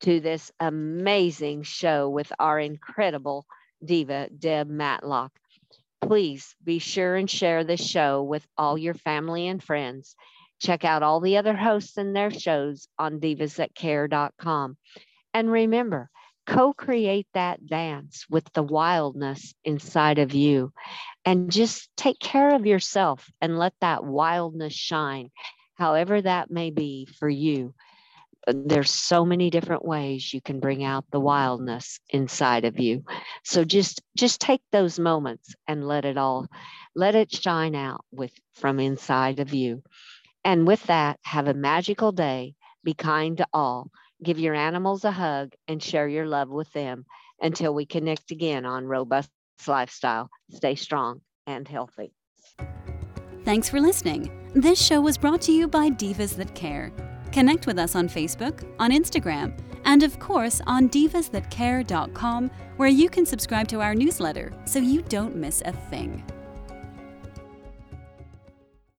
to 0.00 0.18
this 0.18 0.50
amazing 0.58 1.62
show 1.62 2.08
with 2.08 2.32
our 2.40 2.58
incredible 2.58 3.46
diva, 3.84 4.28
Deb 4.36 4.68
Matlock. 4.68 5.30
Please 6.02 6.56
be 6.64 6.80
sure 6.80 7.14
and 7.14 7.30
share 7.30 7.62
this 7.62 7.84
show 7.84 8.24
with 8.24 8.44
all 8.58 8.76
your 8.76 8.94
family 8.94 9.46
and 9.46 9.62
friends. 9.62 10.16
Check 10.60 10.84
out 10.84 11.04
all 11.04 11.20
the 11.20 11.36
other 11.36 11.54
hosts 11.54 11.96
and 11.96 12.14
their 12.14 12.32
shows 12.32 12.88
on 12.98 13.20
divasthatcare.com. 13.20 14.76
And 15.32 15.52
remember, 15.52 16.10
co 16.46 16.72
create 16.72 17.26
that 17.34 17.66
dance 17.66 18.26
with 18.30 18.50
the 18.54 18.62
wildness 18.62 19.54
inside 19.64 20.18
of 20.18 20.34
you. 20.34 20.72
And 21.24 21.50
just 21.50 21.90
take 21.96 22.18
care 22.20 22.54
of 22.54 22.66
yourself 22.66 23.30
and 23.40 23.58
let 23.58 23.74
that 23.80 24.04
wildness 24.04 24.74
shine, 24.74 25.30
however 25.74 26.22
that 26.22 26.50
may 26.50 26.70
be 26.70 27.06
for 27.06 27.28
you. 27.28 27.74
There's 28.46 28.90
so 28.90 29.24
many 29.24 29.50
different 29.50 29.84
ways 29.84 30.32
you 30.32 30.40
can 30.40 30.60
bring 30.60 30.84
out 30.84 31.04
the 31.10 31.20
wildness 31.20 32.00
inside 32.10 32.64
of 32.64 32.78
you. 32.78 33.04
So 33.44 33.64
just 33.64 34.02
just 34.16 34.40
take 34.40 34.62
those 34.72 34.98
moments 34.98 35.54
and 35.66 35.86
let 35.86 36.04
it 36.04 36.16
all 36.16 36.48
let 36.94 37.14
it 37.14 37.32
shine 37.32 37.74
out 37.74 38.04
with 38.12 38.32
from 38.54 38.80
inside 38.80 39.40
of 39.40 39.52
you. 39.52 39.82
And 40.44 40.66
with 40.66 40.82
that, 40.84 41.18
have 41.24 41.48
a 41.48 41.54
magical 41.54 42.12
day. 42.12 42.54
Be 42.84 42.94
kind 42.94 43.36
to 43.38 43.46
all. 43.52 43.90
Give 44.22 44.38
your 44.38 44.54
animals 44.54 45.04
a 45.04 45.10
hug 45.10 45.52
and 45.68 45.82
share 45.82 46.08
your 46.08 46.26
love 46.26 46.48
with 46.48 46.72
them 46.72 47.04
until 47.40 47.74
we 47.74 47.86
connect 47.86 48.30
again 48.30 48.64
on 48.64 48.86
Robust 48.86 49.30
Lifestyle. 49.66 50.30
Stay 50.50 50.74
strong 50.74 51.20
and 51.46 51.66
healthy. 51.66 52.12
Thanks 53.44 53.68
for 53.68 53.80
listening. 53.80 54.30
This 54.54 54.84
show 54.84 55.00
was 55.00 55.18
brought 55.18 55.40
to 55.42 55.52
you 55.52 55.68
by 55.68 55.90
Divas 55.90 56.36
That 56.36 56.54
Care. 56.54 56.92
Connect 57.30 57.66
with 57.66 57.78
us 57.78 57.94
on 57.94 58.08
Facebook, 58.08 58.66
on 58.78 58.90
Instagram, 58.90 59.58
and 59.84 60.02
of 60.02 60.18
course 60.18 60.60
on 60.66 60.88
divasthatcare.com, 60.88 62.50
where 62.76 62.88
you 62.88 63.08
can 63.08 63.26
subscribe 63.26 63.68
to 63.68 63.80
our 63.80 63.94
newsletter 63.94 64.52
so 64.64 64.78
you 64.78 65.02
don't 65.02 65.36
miss 65.36 65.62
a 65.64 65.72
thing. 65.72 66.24